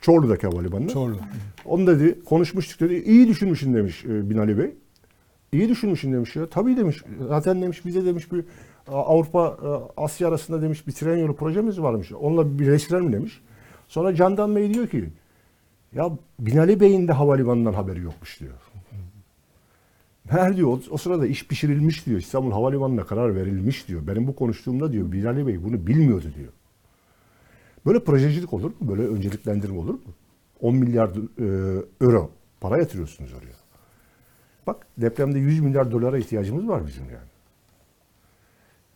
[0.00, 0.88] Çorlu'daki havalimanı.
[0.88, 1.16] Çorlu.
[1.64, 2.94] Onu dedi konuşmuştuk dedi.
[2.94, 4.74] İyi düşünmüşsün demiş e, Binali Bey.
[5.52, 6.46] İyi düşünmüşsün demiş ya.
[6.48, 7.02] Tabii demiş.
[7.28, 8.44] Zaten demiş bize demiş bir
[8.88, 9.68] Avrupa e,
[10.00, 12.12] Asya arasında demiş bir tren yolu projemiz varmış.
[12.12, 13.40] Onunla birleştirelim demiş.
[13.88, 15.08] Sonra Candan Bey diyor ki
[15.94, 16.10] ya
[16.40, 18.52] Binali Bey'in de havalimanından haberi yokmuş diyor.
[20.32, 22.20] Her diyor o, sırada iş pişirilmiş diyor.
[22.20, 24.06] İstanbul Havalimanı'na karar verilmiş diyor.
[24.06, 26.52] Benim bu konuştuğumda diyor Binali Bey bunu bilmiyordu diyor.
[27.86, 28.76] Böyle projecilik olur mu?
[28.80, 30.00] Böyle önceliklendirme olur mu?
[30.60, 32.30] 10 milyar e, euro
[32.60, 33.56] para yatırıyorsunuz oraya.
[34.66, 37.28] Bak depremde 100 milyar dolara ihtiyacımız var bizim yani.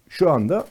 [0.09, 0.67] Şu anda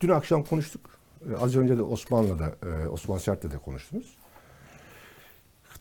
[0.00, 0.90] dün akşam konuştuk.
[1.30, 4.16] E, Az önce de Osmanlı'da, e, Osman Sert'le de konuştunuz.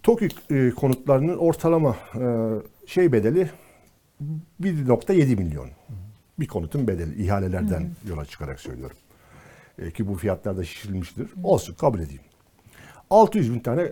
[0.08, 2.26] TOKİ e, konutlarının ortalama e,
[2.86, 3.50] şey bedeli
[4.62, 5.70] 1.7 milyon.
[6.40, 8.98] Bir konutun bedeli ihalelerden yola çıkarak söylüyorum.
[9.80, 11.28] E, ki bu fiyatlar da şişirilmiştir.
[11.44, 12.22] Olsun kabul edeyim.
[13.10, 13.92] 600 bin tane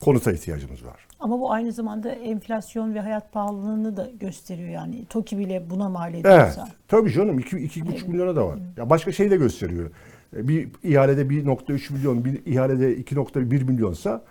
[0.00, 1.06] konuta ihtiyacımız var.
[1.20, 5.04] Ama bu aynı zamanda enflasyon ve hayat pahalılığını da gösteriyor yani.
[5.06, 6.20] TOKİ bile buna mal Evet.
[6.20, 6.68] ediyorsa.
[6.88, 8.58] Tabii canım 2,5 milyona da var.
[8.76, 9.90] Ya başka şey de gösteriyor.
[10.32, 14.22] Bir ihalede 1.3 milyon, bir ihalede 2.1 milyonsa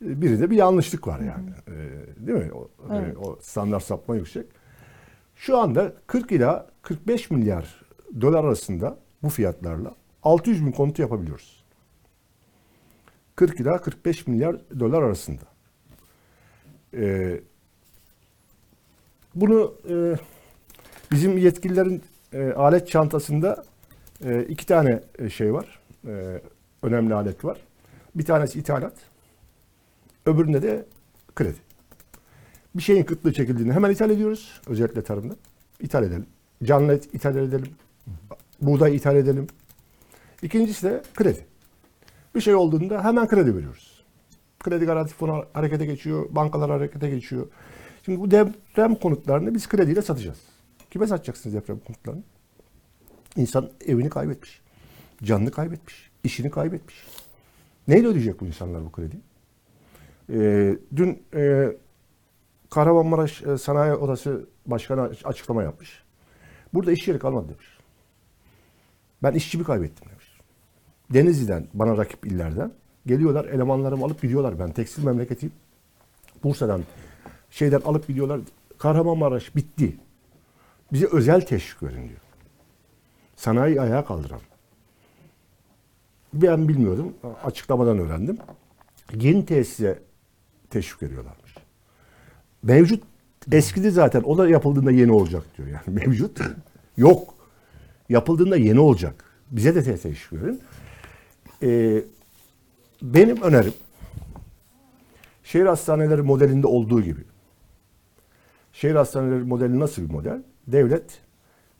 [0.00, 1.50] biri de bir yanlışlık var yani.
[1.68, 1.72] E,
[2.26, 2.52] Değil mi?
[2.52, 3.16] O, e, Evet.
[3.16, 4.46] o standart sapma yüksek.
[5.36, 7.80] Şu anda 40 ila 45 milyar
[8.20, 11.64] dolar arasında bu fiyatlarla 600 bin konutu yapabiliyoruz.
[13.36, 15.42] 40 ila 45 milyar dolar arasında.
[16.94, 17.40] Ee,
[19.34, 20.16] bunu e,
[21.12, 23.64] bizim yetkililerin e, alet çantasında
[24.24, 25.80] e, iki tane e, şey var.
[26.06, 26.40] E,
[26.82, 27.58] önemli alet var.
[28.14, 28.94] Bir tanesi ithalat.
[30.26, 30.86] Öbüründe de
[31.36, 31.58] kredi.
[32.74, 34.60] Bir şeyin kıtlığı çekildiğinde hemen ithal ediyoruz.
[34.66, 35.34] Özellikle tarımda.
[35.80, 36.26] İthal edelim.
[36.64, 37.68] Canlı et ithal edelim.
[38.60, 39.46] Buğday ithal edelim.
[40.42, 41.46] İkincisi de kredi.
[42.34, 44.04] Bir şey olduğunda hemen kredi veriyoruz.
[44.60, 47.46] Kredi garanti fonu harekete geçiyor, bankalar harekete geçiyor.
[48.04, 50.38] Şimdi bu deprem konutlarını biz krediyle satacağız.
[50.90, 52.22] Kime satacaksınız deprem konutlarını?
[53.36, 54.60] İnsan evini kaybetmiş,
[55.22, 57.06] canını kaybetmiş, işini kaybetmiş.
[57.88, 59.22] Neyle ödeyecek bu insanlar bu krediyi?
[60.32, 61.72] Ee, dün e,
[62.70, 66.02] Kahramanmaraş e, Sanayi Odası Başkanı açıklama yapmış.
[66.74, 67.78] Burada iş yeri kalmadı demiş.
[69.22, 70.38] Ben işçimi kaybettim demiş.
[71.10, 72.72] Denizli'den, bana rakip illerden
[73.06, 74.58] geliyorlar, elemanlarımı alıp gidiyorlar.
[74.58, 75.52] Ben tekstil memleketiyim.
[76.44, 76.82] Bursa'dan,
[77.50, 78.40] şeyden alıp gidiyorlar.
[78.78, 79.96] Kahramanmaraş bitti.
[80.92, 82.20] Bize özel teşvik verin diyor.
[83.36, 84.40] Sanayi ayağa kaldıran.
[86.32, 87.14] Ben bilmiyordum.
[87.44, 88.38] Açıklamadan öğrendim.
[89.14, 89.98] Yeni tesise
[90.70, 91.54] teşvik veriyorlarmış.
[92.62, 93.02] Mevcut
[93.52, 94.22] eskidi zaten.
[94.22, 95.68] O da yapıldığında yeni olacak diyor.
[95.68, 96.40] Yani mevcut
[96.96, 97.34] yok.
[98.08, 99.24] Yapıldığında yeni olacak.
[99.50, 100.60] Bize de teşvik verin.
[101.62, 102.02] Ee,
[103.02, 103.72] benim önerim
[105.44, 107.20] şehir hastaneleri modelinde olduğu gibi.
[108.72, 110.42] Şehir hastaneleri modeli nasıl bir model?
[110.66, 111.20] Devlet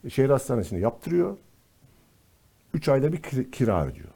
[0.09, 1.37] şehir hastanesini yaptırıyor.
[2.75, 4.09] 3 ayda bir kir- kira ödüyor.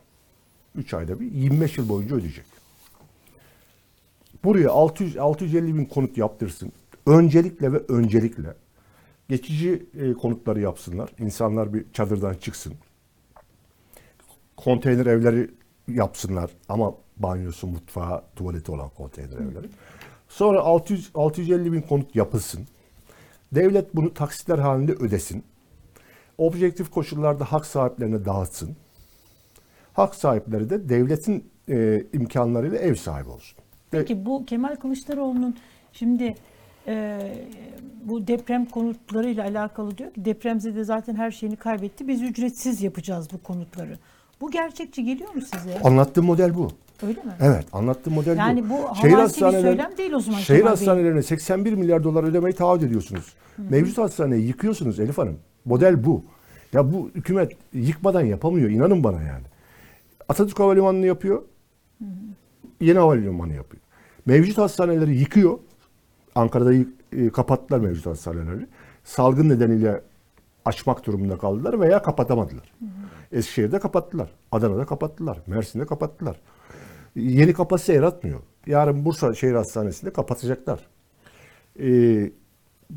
[0.76, 2.44] 3 ayda bir 25 yıl boyunca ödeyecek.
[4.44, 6.72] Buraya 600 650 bin konut yaptırsın.
[7.06, 8.54] Öncelikle ve öncelikle
[9.28, 11.10] geçici e, konutları yapsınlar.
[11.18, 12.74] İnsanlar bir çadırdan çıksın.
[14.56, 15.50] Konteyner evleri
[15.88, 19.68] yapsınlar ama banyosu, mutfağı, tuvaleti olan konteyner evleri.
[20.28, 22.66] Sonra 600 650 bin konut yapılsın.
[23.52, 25.44] Devlet bunu taksitler halinde ödesin.
[26.38, 28.76] Objektif koşullarda hak sahiplerine dağıtsın.
[29.92, 33.63] Hak sahipleri de devletin e, imkanlarıyla ev sahibi olsun.
[34.00, 35.56] Peki bu Kemal Kılıçdaroğlu'nun
[35.92, 36.34] şimdi
[36.86, 37.18] e,
[38.04, 42.08] bu deprem konutlarıyla alakalı diyor ki depremzede zaten her şeyini kaybetti.
[42.08, 43.98] Biz ücretsiz yapacağız bu konutları.
[44.40, 45.80] Bu gerçekçi geliyor mu size?
[45.80, 46.68] Anlattığım model bu.
[47.02, 47.32] Öyle mi?
[47.40, 48.68] Evet, anlattığım model Yani bu.
[48.74, 50.76] bu havasi bir söylem değil o zaman Şehir Kemal Bey.
[50.76, 53.34] hastanelerine 81 milyar dolar ödemeyi taahhüt ediyorsunuz.
[53.58, 55.38] Mevcut hastaneyi yıkıyorsunuz Elif Hanım.
[55.64, 56.24] Model bu.
[56.72, 58.70] Ya bu hükümet yıkmadan yapamıyor.
[58.70, 59.44] inanın bana yani.
[60.28, 61.42] Atatürk Havalimanı'nı yapıyor.
[62.80, 63.82] Yeni havalimanı yapıyor.
[64.26, 65.58] Mevcut hastaneleri yıkıyor.
[66.34, 66.74] Ankara'da
[67.12, 68.66] e, kapattılar mevcut hastaneleri.
[69.04, 70.00] Salgın nedeniyle
[70.64, 72.72] açmak durumunda kaldılar veya kapatamadılar.
[73.32, 74.30] Eskişehir'de kapattılar.
[74.52, 75.38] Adana'da kapattılar.
[75.46, 76.40] Mersin'de kapattılar.
[77.14, 78.40] Yeni kapasite yaratmıyor.
[78.66, 80.86] Yarın Bursa Şehir Hastanesi'nde kapatacaklar.
[81.80, 82.30] Ee,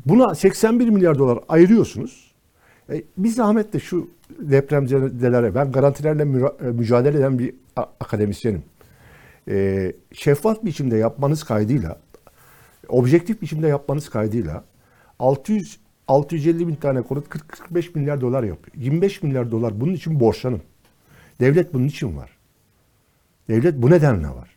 [0.06, 2.34] buna 81 milyar dolar ayırıyorsunuz.
[2.92, 7.54] E, bir zahmet de şu depremzedelere, ben garantilerle e, mücadele eden bir
[8.00, 8.62] akademisyenim.
[9.48, 12.00] Ee, şeffaf biçimde yapmanız kaydıyla,
[12.88, 14.64] objektif biçimde yapmanız kaydıyla
[15.18, 15.78] 600
[16.08, 18.76] 650 bin tane konut 40-45 milyar dolar yapıyor.
[18.76, 20.62] 25 milyar dolar bunun için borçlanın.
[21.40, 22.30] Devlet bunun için var.
[23.48, 24.56] Devlet bu nedenle var.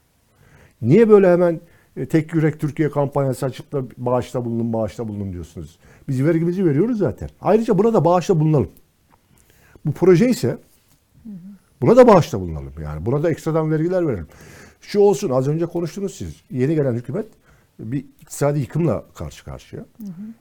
[0.81, 1.61] Niye böyle hemen
[1.97, 5.79] e, tek yürek Türkiye kampanyası açıp da bağışta bulunun, bağışta bulunun diyorsunuz?
[6.07, 7.29] Biz vergimizi veriyoruz zaten.
[7.41, 8.69] Ayrıca buna da bağışta bulunalım.
[9.85, 10.57] Bu proje ise
[11.81, 12.73] buna da bağışta bulunalım.
[12.83, 14.27] Yani buna da ekstradan vergiler verelim.
[14.81, 16.35] Şu olsun az önce konuştunuz siz.
[16.51, 17.25] Yeni gelen hükümet
[17.79, 19.85] bir iktisadi yıkımla karşı karşıya.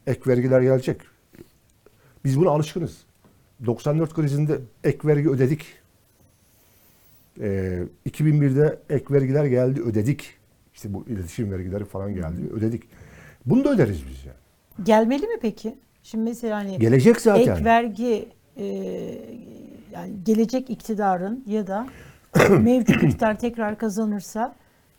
[0.06, 1.00] Ek vergiler gelecek.
[2.24, 2.96] Biz buna alışkınız.
[3.66, 5.66] 94 krizinde ek vergi ödedik.
[7.40, 10.34] Ee, 2001'de ek vergiler geldi ödedik.
[10.74, 12.82] İşte bu iletişim vergileri falan geldi ödedik.
[13.46, 14.36] Bunu da öderiz biz yani.
[14.86, 15.74] Gelmeli mi peki?
[16.02, 17.52] Şimdi mesela hani Gelecek zaten.
[17.54, 18.64] ek vergi e,
[19.92, 21.88] yani gelecek iktidarın ya da
[22.60, 24.54] mevcut iktidar tekrar kazanırsa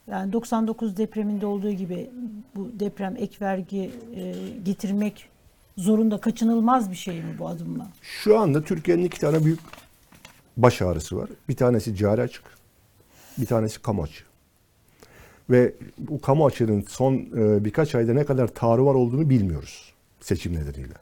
[0.07, 2.09] yani 99 depreminde olduğu gibi
[2.55, 4.33] bu deprem ek vergi e,
[4.65, 5.29] getirmek
[5.77, 7.87] zorunda kaçınılmaz bir şey mi bu adımla?
[8.01, 9.59] Şu anda Türkiye'nin iki tane büyük
[10.57, 11.29] baş ağrısı var.
[11.49, 12.43] Bir tanesi cari açık,
[13.37, 14.23] bir tanesi kamu açığı.
[15.49, 20.93] Ve bu kamu açığının son e, birkaç ayda ne kadar var olduğunu bilmiyoruz seçim nedeniyle.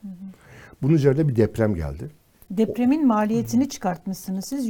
[0.81, 2.09] Bunun üzerine bir deprem geldi.
[2.51, 4.67] Depremin maliyetini çıkartmışsınız siz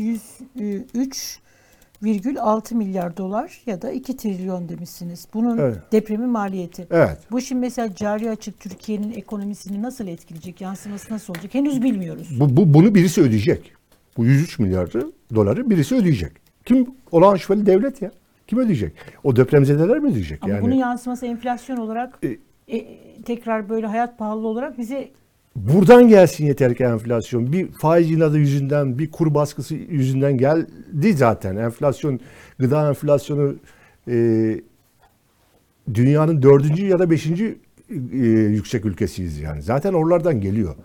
[2.04, 5.28] 103,6 milyar dolar ya da 2 trilyon demişsiniz.
[5.34, 5.78] Bunun Evet.
[5.92, 6.88] depremin maliyeti.
[6.92, 7.18] Evet.
[7.32, 10.62] Bu şimdi mesela cari açık Türkiye'nin ekonomisini nasıl etkileyecek?
[10.62, 11.54] Yansıması nasıl olacak?
[11.54, 12.40] Henüz bilmiyoruz.
[12.40, 13.74] Bu, bu bunu birisi ödeyecek.
[14.18, 14.90] Bu 103 milyar
[15.36, 16.32] doları birisi ödeyecek.
[16.66, 16.88] Kim?
[17.12, 18.12] Olağan şüpheli devlet ya.
[18.48, 18.94] Kim ödeyecek?
[19.24, 20.44] O depremzedeler mi ödeyecek?
[20.44, 22.38] Ama yani bunun yansıması enflasyon olarak E-
[22.78, 25.10] e, tekrar böyle hayat pahalı olarak bize
[25.56, 27.54] buradan gelsin yeter ki enflasyon.
[27.54, 31.56] Bir faiz inadı yüzünden, bir kur baskısı yüzünden geldi zaten.
[31.56, 32.20] Enflasyon,
[32.60, 33.56] gıda enflasyonu
[34.08, 34.16] e,
[35.94, 37.58] dünyanın dördüncü ya da beşinci
[38.12, 39.62] e, yüksek ülkesiyiz yani.
[39.62, 40.76] Zaten oralardan geliyor.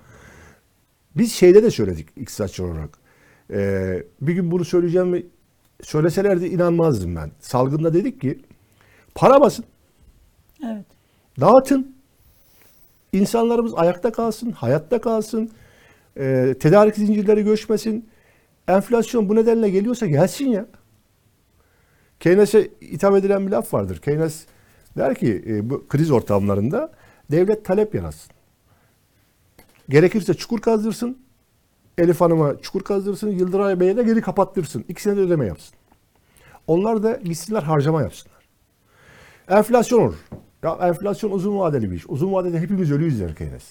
[1.16, 2.90] Biz şeyde de söyledik iktisatçı olarak.
[3.50, 5.22] E, bir gün bunu söyleyeceğim mi?
[5.82, 7.30] Söyleselerdi inanmazdım ben.
[7.40, 8.40] Salgında dedik ki
[9.14, 9.64] para basın,
[10.64, 10.86] evet.
[11.40, 11.93] dağıtın.
[13.14, 15.50] İnsanlarımız ayakta kalsın, hayatta kalsın.
[16.16, 18.08] E, tedarik zincirleri göçmesin.
[18.68, 20.66] Enflasyon bu nedenle geliyorsa gelsin ya.
[22.20, 23.98] Keynes'e hitap edilen bir laf vardır.
[23.98, 24.46] Keynes
[24.96, 26.92] der ki e, bu kriz ortamlarında
[27.30, 28.32] devlet talep yaratsın.
[29.88, 31.18] Gerekirse çukur kazdırsın.
[31.98, 33.30] Elif Hanım'a çukur kazdırsın.
[33.30, 34.84] Yıldıray Bey'e de geri kapattırsın.
[34.88, 35.74] İkisine de ödeme yapsın.
[36.66, 38.48] Onlar da gitsinler harcama yapsınlar.
[39.48, 40.16] Enflasyon olur.
[40.64, 42.04] Ya enflasyon uzun vadeli bir iş.
[42.08, 43.64] Uzun vadede hepimiz ölüyüz der Keynes.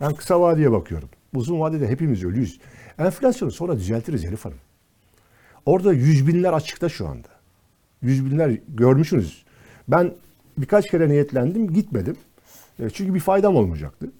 [0.00, 1.08] Ben kısa vadeye bakıyorum.
[1.34, 2.60] Uzun vadede hepimiz ölüyüz.
[2.98, 4.58] Enflasyonu sonra düzeltiriz Elif Hanım.
[5.66, 7.28] Orada yüz binler açıkta şu anda.
[8.02, 9.44] Yüz binler görmüşsünüz.
[9.88, 10.14] Ben
[10.58, 12.16] birkaç kere niyetlendim gitmedim.
[12.80, 14.10] E, Çünkü bir faydam olmayacaktı.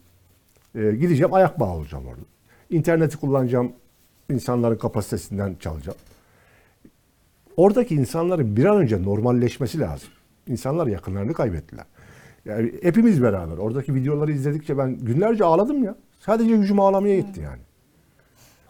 [0.75, 2.21] E, gideceğim ayak bağı olacağım orada.
[2.71, 3.73] İnterneti kullanacağım.
[4.31, 5.99] insanların kapasitesinden çalacağım.
[7.57, 10.09] Oradaki insanların bir an önce normalleşmesi lazım.
[10.49, 11.85] İnsanlar yakınlarını kaybettiler.
[12.45, 13.57] Yani hepimiz beraber.
[13.57, 15.97] Oradaki videoları izledikçe ben günlerce ağladım ya.
[16.21, 17.61] Sadece gücüm ağlamaya gitti yani.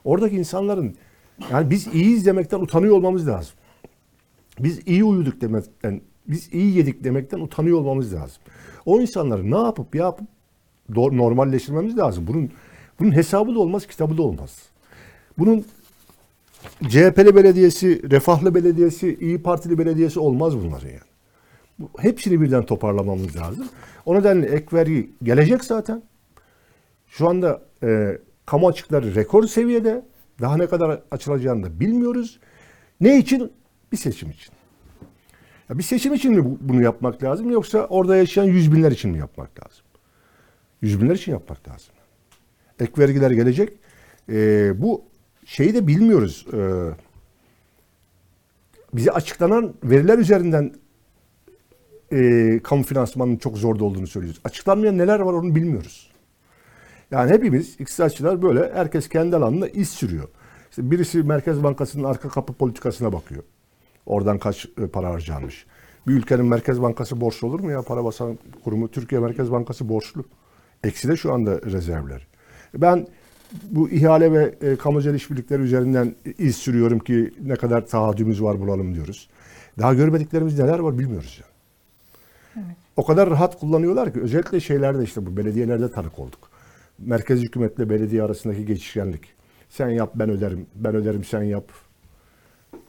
[0.04, 0.94] Oradaki insanların
[1.50, 3.54] yani biz iyi izlemekten utanıyor olmamız lazım.
[4.58, 8.42] Biz iyi uyuduk demekten, biz iyi yedik demekten utanıyor olmamız lazım.
[8.86, 10.28] O insanları ne yapıp yapıp
[10.88, 12.26] normalleştirmemiz lazım.
[12.26, 12.50] Bunun
[13.00, 14.62] bunun hesabı da olmaz, kitabı da olmaz.
[15.38, 15.64] Bunun
[16.88, 21.13] CHP'li belediyesi, Refahlı belediyesi, İyi Partili belediyesi olmaz bunların yani.
[21.98, 23.68] Hepsini birden toparlamamız lazım.
[24.06, 26.02] O nedenle ek vergi gelecek zaten.
[27.08, 30.04] Şu anda e, kamu açıkları rekor seviyede.
[30.40, 32.40] Daha ne kadar açılacağını da bilmiyoruz.
[33.00, 33.52] Ne için?
[33.92, 34.52] Bir seçim için.
[35.70, 39.10] Ya bir seçim için mi bu- bunu yapmak lazım yoksa orada yaşayan yüz binler için
[39.10, 39.84] mi yapmak lazım?
[40.82, 41.94] Yüz binler için yapmak lazım.
[42.80, 43.72] Ek vergiler gelecek.
[44.28, 45.04] E, bu
[45.44, 46.46] şeyi de bilmiyoruz.
[46.52, 46.58] E,
[48.94, 50.72] bize açıklanan veriler üzerinden
[52.14, 54.40] e, kamu finansmanının çok zorda olduğunu söylüyoruz.
[54.44, 56.10] Açıklanmayan neler var onu bilmiyoruz.
[57.10, 60.28] Yani hepimiz iktisatçılar böyle herkes kendi alanında iz sürüyor.
[60.70, 63.42] İşte birisi Merkez Bankası'nın arka kapı politikasına bakıyor.
[64.06, 65.66] Oradan kaç e, para harcanmış.
[66.06, 67.82] Bir ülkenin Merkez Bankası borçlu olur mu ya?
[67.82, 70.24] Para basan kurumu Türkiye Merkez Bankası borçlu.
[70.84, 72.26] Ekside şu anda rezervler.
[72.74, 73.06] Ben
[73.70, 78.94] bu ihale ve e, kamucal işbirlikleri üzerinden iz sürüyorum ki ne kadar taahhüdümüz var bulalım
[78.94, 79.28] diyoruz.
[79.78, 81.53] Daha görmediklerimiz neler var bilmiyoruz ya.
[82.96, 86.50] O kadar rahat kullanıyorlar ki özellikle şeylerde işte bu belediyelerde tanık olduk.
[86.98, 89.34] Merkez hükümetle belediye arasındaki geçişkenlik.
[89.68, 91.64] Sen yap ben öderim, ben öderim sen yap.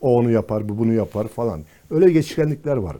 [0.02, 1.64] O onu yapar, bu bunu yapar falan.
[1.92, 2.98] Öyle geçişkenlikler var.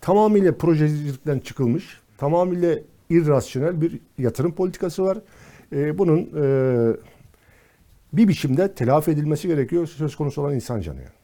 [0.00, 2.78] Tamamıyla projecilikten çıkılmış, tamamıyla
[3.10, 5.18] irrasyonel bir yatırım politikası var.
[5.72, 6.46] Ee, bunun e,
[8.12, 10.98] bir biçimde telafi edilmesi gerekiyor söz konusu olan insan canı.
[11.00, 11.23] yani.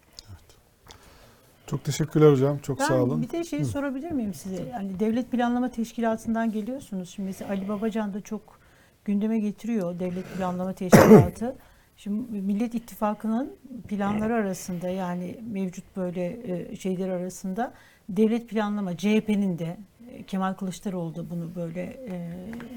[1.70, 2.58] Çok teşekkürler hocam.
[2.58, 3.22] Çok Ben sağ olun.
[3.22, 4.62] bir de şey sorabilir miyim size?
[4.72, 7.10] Yani Devlet Planlama Teşkilatı'ndan geliyorsunuz.
[7.10, 8.60] Şimdi mesela Ali Babacan da çok
[9.04, 11.56] gündeme getiriyor Devlet Planlama Teşkilatı.
[11.96, 13.52] Şimdi Millet İttifakı'nın
[13.88, 17.72] planları arasında yani mevcut böyle e, şeyler arasında
[18.08, 19.76] devlet planlama CHP'nin de
[20.10, 22.32] e, Kemal Kılıçdaroğlu da bunu böyle e,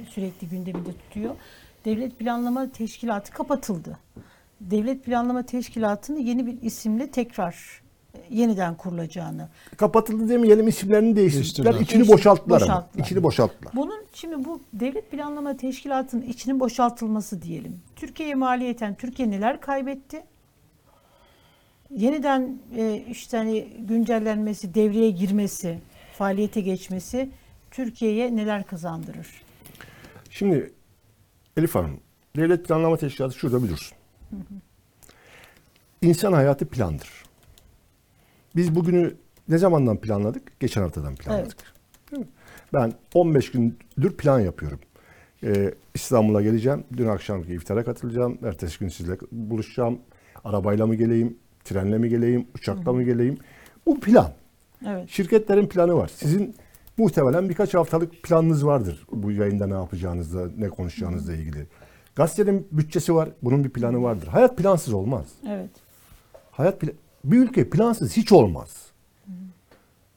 [0.09, 1.35] sürekli gündeminde tutuyor.
[1.85, 3.97] Devlet Planlama Teşkilatı kapatıldı.
[4.61, 7.82] Devlet Planlama Teşkilatı'nı yeni bir isimle tekrar
[8.29, 11.73] yeniden kurulacağını Kapatıldı demeyelim isimlerini değiştirdiler.
[11.73, 12.67] İçini Değiştir- boşalttılar, ama.
[12.69, 13.05] boşalttılar.
[13.05, 13.73] İçini boşalttılar.
[13.75, 17.79] Bunun şimdi bu devlet planlama teşkilatının içinin boşaltılması diyelim.
[17.95, 20.23] Türkiye'ye maliyeten Türkiye neler kaybetti?
[21.89, 25.79] Yeniden e, işte hani güncellenmesi, devreye girmesi,
[26.17, 27.29] faaliyete geçmesi
[27.71, 29.27] Türkiye'ye neler kazandırır?
[30.29, 30.73] Şimdi
[31.57, 31.99] Elif Hanım,
[32.35, 33.97] devlet planlama teşkilatı şurada biliyorsun.
[36.01, 37.23] İnsan hayatı plandır.
[38.55, 39.15] Biz bugünü
[39.49, 40.59] ne zamandan planladık?
[40.59, 41.57] Geçen haftadan planladık.
[42.11, 42.27] Değil mi?
[42.73, 44.79] Ben 15 gündür plan yapıyorum.
[45.43, 46.83] Ee, İstanbul'a geleceğim.
[46.97, 48.37] Dün akşamki iftara katılacağım.
[48.45, 49.99] Ertesi gün sizle buluşacağım.
[50.43, 51.37] Arabayla mı geleyim?
[51.63, 52.47] Trenle mi geleyim?
[52.55, 53.37] Uçakla mı geleyim?
[53.85, 54.31] Bu plan.
[54.87, 55.09] Evet.
[55.09, 56.11] Şirketlerin planı var.
[56.15, 56.55] Sizin
[56.97, 59.05] muhtemelen birkaç haftalık planınız vardır.
[59.11, 61.67] Bu yayında ne yapacağınızla, ne konuşacağınızla ilgili.
[62.15, 63.29] Gazetenin bütçesi var.
[63.41, 64.27] Bunun bir planı vardır.
[64.27, 65.25] Hayat plansız olmaz.
[65.49, 65.69] Evet.
[66.51, 66.93] Hayat pla-
[67.23, 68.91] bir ülke plansız hiç olmaz.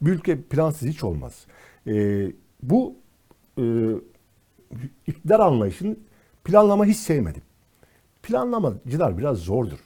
[0.00, 1.46] Bir ülke plansız hiç olmaz.
[1.86, 2.32] Ee,
[2.62, 2.96] bu
[3.58, 3.64] e,
[5.06, 5.96] iktidar anlayışını
[6.44, 7.42] planlama hiç sevmedim.
[8.22, 9.78] Planlamacılar biraz zordur.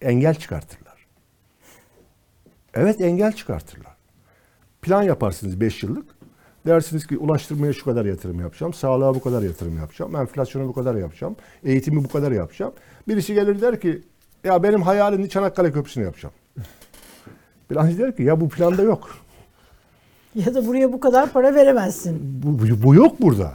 [0.00, 1.06] Engel çıkartırlar.
[2.74, 3.96] Evet engel çıkartırlar.
[4.82, 6.18] Plan yaparsınız 5 yıllık.
[6.66, 10.94] Dersiniz ki ulaştırmaya şu kadar yatırım yapacağım, sağlığa bu kadar yatırım yapacağım, enflasyona bu kadar
[10.94, 12.72] yapacağım, eğitimi bu kadar yapacağım.
[13.08, 14.02] Birisi gelir der ki
[14.44, 16.34] ya benim hayalim Çanakkale Köprüsü'nü yapacağım.
[17.68, 19.10] Plancı der ki ya bu planda yok.
[20.34, 22.42] Ya da buraya bu kadar para veremezsin.
[22.42, 23.52] Bu, bu, bu yok burada.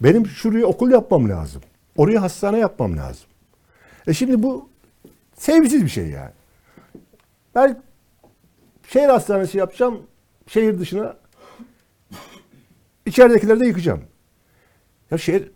[0.00, 1.62] Benim şuraya okul yapmam lazım.
[1.96, 3.26] Oraya hastane yapmam lazım.
[4.06, 4.68] E şimdi bu
[5.36, 6.30] sevimsiz bir şey yani.
[7.54, 7.82] Ben
[8.88, 10.02] şehir hastanesi yapacağım.
[10.46, 11.16] Şehir dışına
[13.06, 14.00] içeridekileri de yıkacağım.
[15.10, 15.50] Ya şehir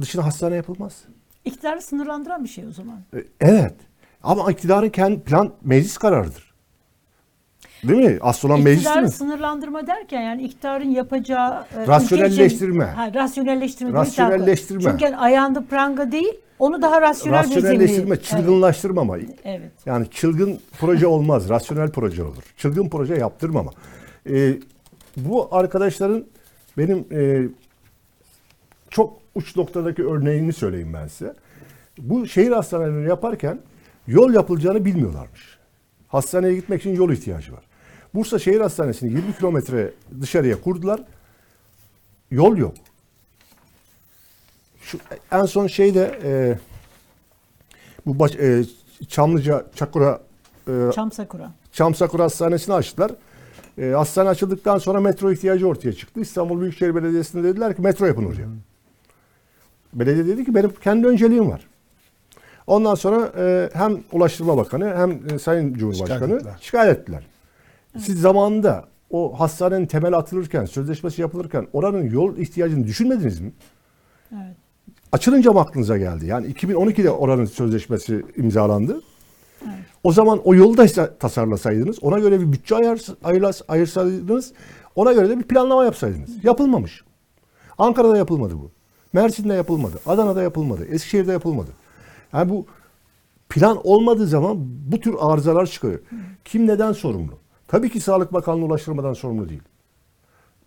[0.00, 1.02] dışına hastane yapılmaz.
[1.46, 2.98] İktidarı sınırlandıran bir şey o zaman.
[3.16, 3.74] E, Evet.
[4.22, 6.46] Ama iktidarın kendi plan meclis kararıdır.
[7.84, 8.18] Değil mi?
[8.20, 9.08] Asıl olan meclis mi?
[9.10, 12.84] sınırlandırma derken yani iktidarın yapacağı e, ülke Rasyonelleştirme.
[12.84, 13.92] için- ha, rasyonelleştirme.
[13.92, 14.82] Rasyonelleştirme.
[14.82, 19.16] Çünkü yani ayağında pranga değil, onu daha rasyonel bir Rasyonelleştirme, zemine- çılgınlaştırmama.
[19.18, 19.28] Evet.
[19.44, 19.70] evet.
[19.86, 22.42] Yani çılgın proje olmaz, rasyonel proje olur.
[22.56, 23.70] Çılgın proje yaptırmama.
[24.30, 24.52] Ee,
[25.16, 26.24] bu arkadaşların
[26.78, 27.48] benim e,
[28.90, 31.34] çok uç noktadaki örneğini söyleyeyim ben size.
[31.98, 33.60] Bu şehir hastanelerini yaparken
[34.06, 35.58] yol yapılacağını bilmiyorlarmış.
[36.08, 37.64] Hastaneye gitmek için yol ihtiyacı var.
[38.14, 41.00] Bursa Şehir Hastanesi'ni 20 kilometre dışarıya kurdular.
[42.30, 42.74] Yol yok.
[44.80, 44.98] Şu,
[45.32, 46.58] en son şeyde e,
[48.06, 48.64] bu baş, e,
[49.08, 50.20] Çamlıca Çakura
[50.68, 50.90] e,
[51.72, 52.24] Çam sakura.
[52.24, 53.10] Hastanesi'ni açtılar.
[53.78, 56.20] E, hastane açıldıktan sonra metro ihtiyacı ortaya çıktı.
[56.20, 58.46] İstanbul Büyükşehir Belediyesi'ne dediler ki metro yapın oraya.
[59.96, 61.66] Belediye dedi ki benim kendi önceliğim var.
[62.66, 66.56] Ondan sonra e, hem Ulaştırma Bakanı hem e, Sayın Cumhurbaşkanı Şikayet ettiler.
[66.60, 67.26] şikayet ettiler.
[67.98, 73.52] Siz zamanında o hastanenin temeli atılırken, sözleşmesi yapılırken oranın yol ihtiyacını düşünmediniz mi?
[74.32, 74.56] Evet.
[75.12, 76.26] Açılınca mı aklınıza geldi?
[76.26, 79.00] Yani 2012'de oranın sözleşmesi imzalandı.
[80.04, 84.52] O zaman o yolu da tasarlasaydınız, ona göre bir bütçe ayırlas- ayırsaydınız,
[84.94, 86.44] ona göre de bir planlama yapsaydınız.
[86.44, 87.04] Yapılmamış.
[87.78, 88.70] Ankara'da yapılmadı bu.
[89.16, 90.00] Mersin'de yapılmadı.
[90.06, 90.84] Adana'da yapılmadı.
[90.84, 91.70] Eskişehir'de yapılmadı.
[92.32, 92.66] Yani bu
[93.48, 94.56] plan olmadığı zaman
[94.92, 95.98] bu tür arızalar çıkıyor.
[96.44, 97.32] Kim neden sorumlu?
[97.68, 99.62] Tabii ki Sağlık Bakanlığı ulaştırmadan sorumlu değil.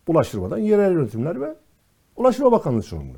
[0.08, 1.56] Ulaştırmadan yerel yönetimler ve
[2.16, 3.18] Ulaştırma Bakanlığı sorumlu.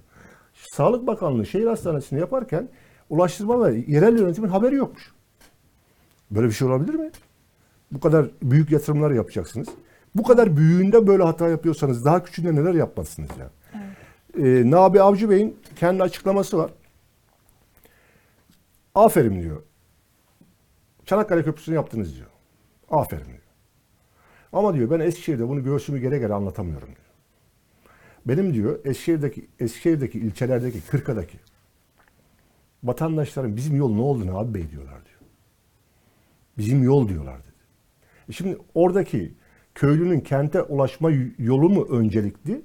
[0.53, 2.69] Sağlık Bakanlığı şehir hastanesini yaparken
[3.09, 5.11] ulaştırma ve yerel yönetimin haberi yokmuş.
[6.32, 7.11] Böyle bir şey olabilir mi?
[7.91, 9.67] Bu kadar büyük yatırımlar yapacaksınız.
[10.15, 13.49] Bu kadar büyüğünde böyle hata yapıyorsanız daha küçüğünde neler yapmazsınız ya?
[14.38, 16.71] Ee, Nabi Avcı Bey'in kendi açıklaması var.
[18.95, 19.61] Aferin diyor.
[21.05, 22.29] Çanakkale Köprüsü'nü yaptınız diyor.
[22.89, 23.38] Aferin diyor.
[24.53, 26.97] Ama diyor ben Eskişehir'de bunu göğsümü gere gere anlatamıyorum diyor.
[28.25, 31.38] Benim diyor Eskişehir'deki, Eskişehir'deki ilçelerdeki, Kırka'daki
[32.84, 35.19] vatandaşların bizim yol ne oldu ne abi bey diyorlar diyor.
[36.57, 37.51] Bizim yol diyorlar dedi.
[38.29, 39.34] E şimdi oradaki
[39.75, 42.61] köylünün kente ulaşma yolu mu öncelikli?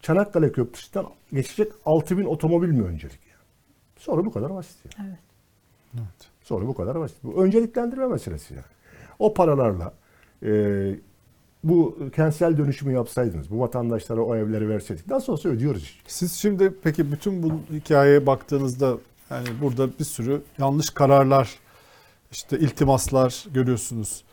[0.00, 3.20] Çanakkale Köprüsü'nden geçecek 6000 otomobil mi öncelik?
[3.26, 3.42] Yani?
[3.98, 4.76] Soru bu kadar basit.
[4.98, 5.08] Yani.
[5.08, 5.18] Evet.
[5.94, 6.30] Evet.
[6.42, 7.16] Soru bu kadar basit.
[7.22, 8.64] Bu önceliklendirme meselesi yani.
[9.18, 9.92] O paralarla
[10.42, 10.94] e,
[11.64, 15.98] bu kentsel dönüşümü yapsaydınız, bu vatandaşlara o evleri verseydik nasıl olsa ödüyoruz.
[16.06, 18.98] Siz şimdi peki bütün bu hikayeye baktığınızda
[19.30, 21.58] yani burada bir sürü yanlış kararlar,
[22.30, 24.24] işte iltimaslar görüyorsunuz.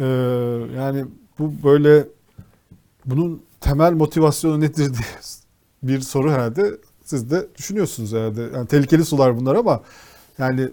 [0.00, 0.04] Ee,
[0.76, 1.04] yani
[1.38, 2.06] bu böyle
[3.06, 5.08] bunun temel motivasyonu nedir diye
[5.82, 8.42] bir soru herhalde siz de düşünüyorsunuz herhalde.
[8.54, 9.80] Yani tehlikeli sular bunlar ama
[10.38, 10.68] yani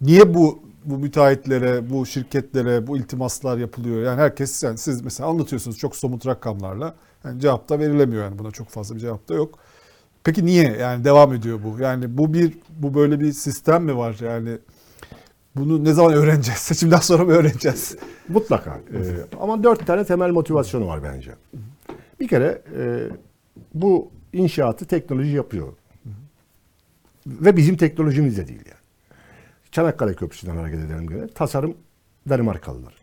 [0.00, 4.02] niye bu bu müteahhitlere, bu şirketlere bu iltimaslar yapılıyor?
[4.02, 6.94] Yani herkes yani siz mesela anlatıyorsunuz çok somut rakamlarla.
[7.24, 9.58] Yani cevap da verilemiyor yani buna çok fazla bir cevap da yok.
[10.24, 11.82] Peki niye yani devam ediyor bu?
[11.82, 14.58] Yani bu bir bu böyle bir sistem mi var yani?
[15.56, 16.60] Bunu ne zaman öğreneceğiz?
[16.60, 17.96] Seçimden sonra mı öğreneceğiz?
[18.28, 18.70] Mutlaka.
[18.70, 19.00] E,
[19.40, 21.30] ama dört tane temel motivasyonu var bence.
[22.20, 23.08] Bir kere e,
[23.74, 25.72] bu inşaatı teknoloji yapıyor.
[27.26, 28.80] Ve bizim teknolojimiz de değil yani.
[29.70, 31.28] Çanakkale Köprüsü'nden hareket edelim gene.
[31.28, 31.76] Tasarım
[32.28, 32.94] Danimarkalılar.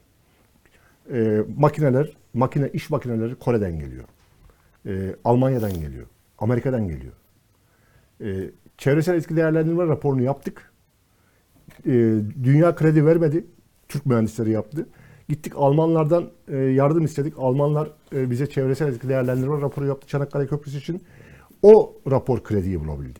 [1.14, 4.04] E, makineler, makine iş makineleri Kore'den geliyor.
[4.86, 6.08] E, Almanya'dan geliyor.
[6.38, 7.14] Amerika'dan geliyor.
[8.22, 10.72] E, çevresel etki değerlendirme raporunu yaptık.
[11.86, 11.92] E,
[12.44, 13.46] dünya kredi vermedi.
[13.88, 14.88] Türk mühendisleri yaptı.
[15.30, 17.34] Gittik Almanlardan e, yardım istedik.
[17.38, 21.04] Almanlar e, bize çevresel etki değerlendirme raporu yaptı Çanakkale Köprüsü için.
[21.62, 23.20] O rapor krediyi bulabildi.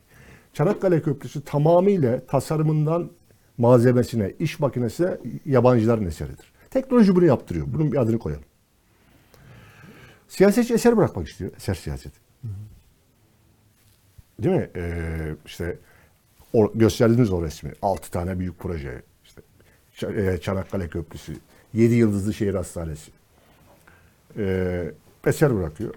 [0.54, 3.10] Çanakkale Köprüsü tamamıyla tasarımından
[3.58, 6.54] malzemesine, iş makinesine yabancıların eseridir.
[6.70, 7.66] Teknoloji bunu yaptırıyor.
[7.70, 8.46] Bunun bir adını koyalım.
[10.28, 11.52] Siyasetçi eser bırakmak istiyor.
[11.58, 12.20] Eser siyaseti.
[14.40, 14.70] Değil mi?
[14.76, 15.78] Ee, işte
[16.54, 17.72] o, gösterdiniz o resmi.
[17.82, 19.02] Altı tane büyük proje.
[19.94, 21.34] İşte e, Çanakkale Köprüsü.
[21.74, 23.12] Yedi yıldızlı şehir hastanesi.
[24.38, 24.92] Ee,
[25.26, 25.94] eser bırakıyor.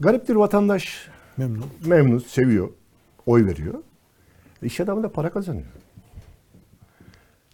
[0.00, 1.70] Gariptir vatandaş Memnun.
[1.86, 2.68] memnun, seviyor,
[3.26, 3.74] oy veriyor.
[4.62, 5.66] İş adamı da para kazanıyor.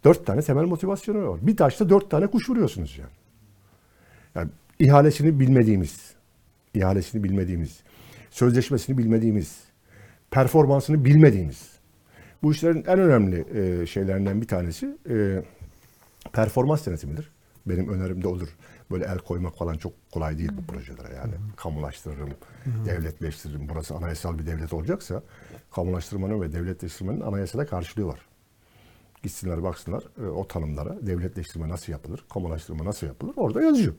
[0.03, 1.39] Dört tane temel motivasyonu var.
[1.41, 3.11] Bir taşta dört tane kuş vuruyorsunuz yani.
[4.35, 6.13] Yani ihalesini bilmediğimiz,
[6.73, 7.79] ihalesini bilmediğimiz,
[8.31, 9.59] sözleşmesini bilmediğimiz,
[10.31, 11.73] performansını bilmediğimiz.
[12.43, 15.43] Bu işlerin en önemli e, şeylerinden bir tanesi e,
[16.33, 17.29] performans denetimidir.
[17.65, 18.47] Benim önerim de olur.
[18.91, 21.33] Böyle el koymak falan çok kolay değil bu projelere yani.
[21.55, 22.29] Kamulaştırırım,
[22.85, 23.69] devletleştiririm.
[23.69, 25.23] Burası anayasal bir devlet olacaksa
[25.71, 28.19] kamulaştırmanın ve devletleştirmenin anayasada karşılığı var.
[29.23, 33.93] Gitsinler baksınlar e, o tanımlara devletleştirme nasıl yapılır, kamulaştırma nasıl yapılır orada yazıyor.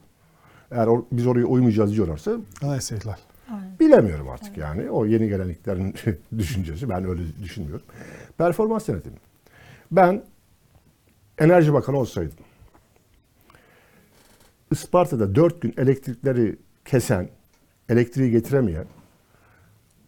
[0.70, 3.16] Eğer or- biz oraya uymayacağız diyorlarsa Anayasa ihlal.
[3.80, 4.90] Bilemiyorum artık yani.
[4.90, 5.94] O yeni gelenliklerin
[6.38, 6.88] düşüncesi.
[6.88, 7.86] Ben öyle düşünmüyorum.
[8.38, 9.16] Performans denetimi.
[9.92, 10.22] Ben
[11.38, 12.38] Enerji Bakanı olsaydım
[14.70, 17.28] Isparta'da dört gün elektrikleri kesen,
[17.88, 18.86] elektriği getiremeyen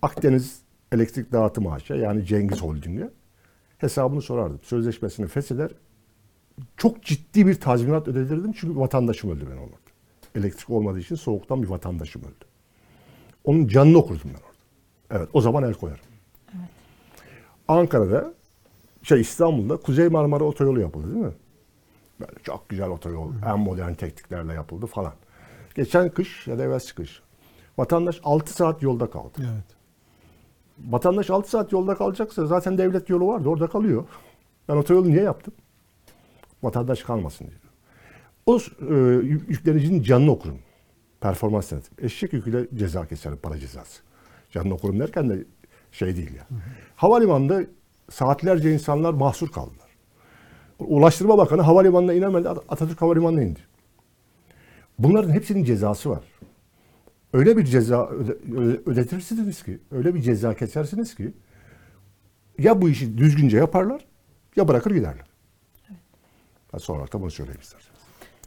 [0.02, 0.60] Akdeniz
[0.92, 3.10] Elektrik Dağıtım AŞ yani Cengiz Holding'e
[3.78, 4.60] hesabını sorardım.
[4.62, 5.70] Sözleşmesini fesheder.
[6.76, 9.76] Çok ciddi bir tazminat ödedirdim çünkü vatandaşım öldü ben orada.
[10.34, 12.44] Elektrik olmadığı için soğuktan bir vatandaşım öldü.
[13.44, 14.56] Onun canını okurdum ben orada.
[15.10, 16.04] Evet o zaman el koyarım.
[17.68, 18.34] Ankara'da
[19.06, 21.34] şey İstanbul'da Kuzey Marmara Otoyolu yapıldı değil mi?
[22.20, 25.12] Böyle çok güzel otoyol, en modern tekniklerle yapıldı falan.
[25.74, 27.22] Geçen kış ya da evvelsi kış
[27.78, 29.38] vatandaş 6 saat yolda kaldı.
[29.38, 29.76] Evet.
[30.78, 34.04] Vatandaş 6 saat yolda kalacaksa zaten devlet yolu vardı orada kalıyor.
[34.68, 35.54] Ben otoyolu niye yaptım?
[36.62, 37.56] Vatandaş kalmasın diye.
[38.46, 38.58] O
[38.90, 38.94] e,
[39.26, 40.58] yüklenicinin canını okurum.
[41.20, 41.94] Performans denetim.
[41.98, 44.02] Eşek yüküyle ceza keserim, para cezası.
[44.50, 45.44] Canını okurum derken de
[45.92, 46.46] şey değil ya.
[46.96, 47.62] Havalimanında
[48.10, 49.86] saatlerce insanlar mahsur kaldılar.
[50.78, 53.60] Ulaştırma Bakanı havalimanına inemedi, Atatürk Havalimanı'na indi.
[54.98, 56.24] Bunların hepsinin cezası var.
[57.32, 61.32] Öyle bir ceza öde, öde- ödetirsiniz ki, öyle bir ceza kesersiniz ki
[62.58, 64.04] ya bu işi düzgünce yaparlar
[64.56, 65.26] ya bırakır giderler.
[66.72, 67.96] Ha, sonra da bunu söyleyeyim isterseniz.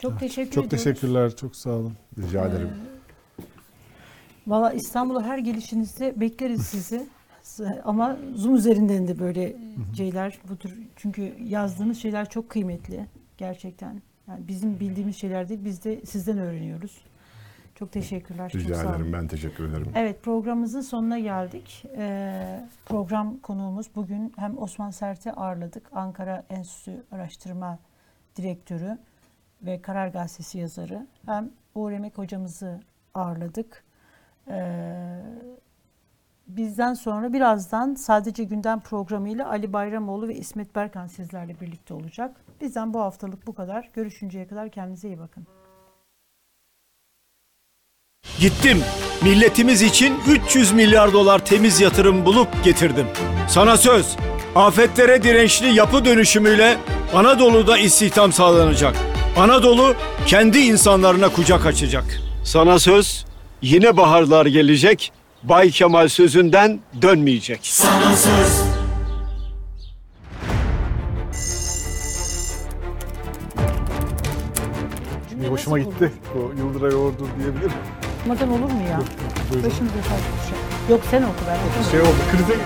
[0.02, 0.84] Çok teşekkür Çok ediyoruz.
[0.84, 1.36] teşekkürler.
[1.36, 1.94] Çok sağ olun.
[2.18, 2.70] Rica ederim.
[4.48, 7.08] Valla İstanbul'a her gelişinizde bekleriz sizi.
[7.84, 9.56] Ama Zoom üzerinden de böyle
[9.98, 13.06] şeyler bu tür çünkü yazdığınız şeyler çok kıymetli
[13.38, 14.02] gerçekten.
[14.28, 17.02] Yani bizim bildiğimiz şeyler değil biz de sizden öğreniyoruz.
[17.76, 18.50] Çok teşekkürler.
[18.50, 18.96] çok Rica sağ olun.
[18.96, 19.14] ederim.
[19.14, 19.88] Ben teşekkür ederim.
[19.96, 21.86] Evet programımızın sonuna geldik.
[21.98, 25.84] Ee, program konuğumuz bugün hem Osman Sert'i ağırladık.
[25.94, 27.80] Ankara Enstitüsü Araştırma
[28.36, 28.98] Direktörü
[29.62, 31.08] ve Karar Gazetesi yazarı.
[31.26, 32.80] Hem Uğur Emek hocamızı
[33.14, 33.84] ağırladık.
[34.48, 35.22] Ee,
[36.50, 42.36] bizden sonra birazdan sadece gündem programıyla Ali Bayramoğlu ve İsmet Berkan sizlerle birlikte olacak.
[42.62, 43.90] Bizden bu haftalık bu kadar.
[43.94, 45.48] Görüşünceye kadar kendinize iyi bakın.
[48.40, 48.78] Gittim.
[49.24, 53.08] Milletimiz için 300 milyar dolar temiz yatırım bulup getirdim.
[53.50, 54.16] Sana söz.
[54.56, 56.78] Afetlere dirençli yapı dönüşümüyle
[57.14, 58.96] Anadolu'da istihdam sağlanacak.
[59.38, 59.96] Anadolu
[60.26, 62.06] kendi insanlarına kucak açacak.
[62.44, 63.26] Sana söz.
[63.62, 65.12] Yine baharlar gelecek.
[65.44, 67.72] Bay Kemal sözünden dönmeyecek.
[75.30, 76.12] Cümle Hoşuma nasıl gitti.
[76.36, 77.72] O Yıldıray Ordu diyebilirim.
[78.20, 79.02] Okumadan olur mu ya?
[79.52, 79.70] Buyurun.
[79.70, 80.58] Başımıza taş düşer.
[80.90, 81.92] Yok sen oku ben okumadım.
[81.92, 82.18] Şey oldu.
[82.32, 82.60] Krize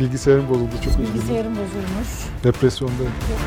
[0.00, 0.70] Bilgisayarım bozuldu.
[0.84, 1.14] Çok üzüldüm.
[1.14, 2.08] Bilgisayarım bozulmuş.
[2.44, 3.12] Depresyondayım.
[3.30, 3.40] Yok,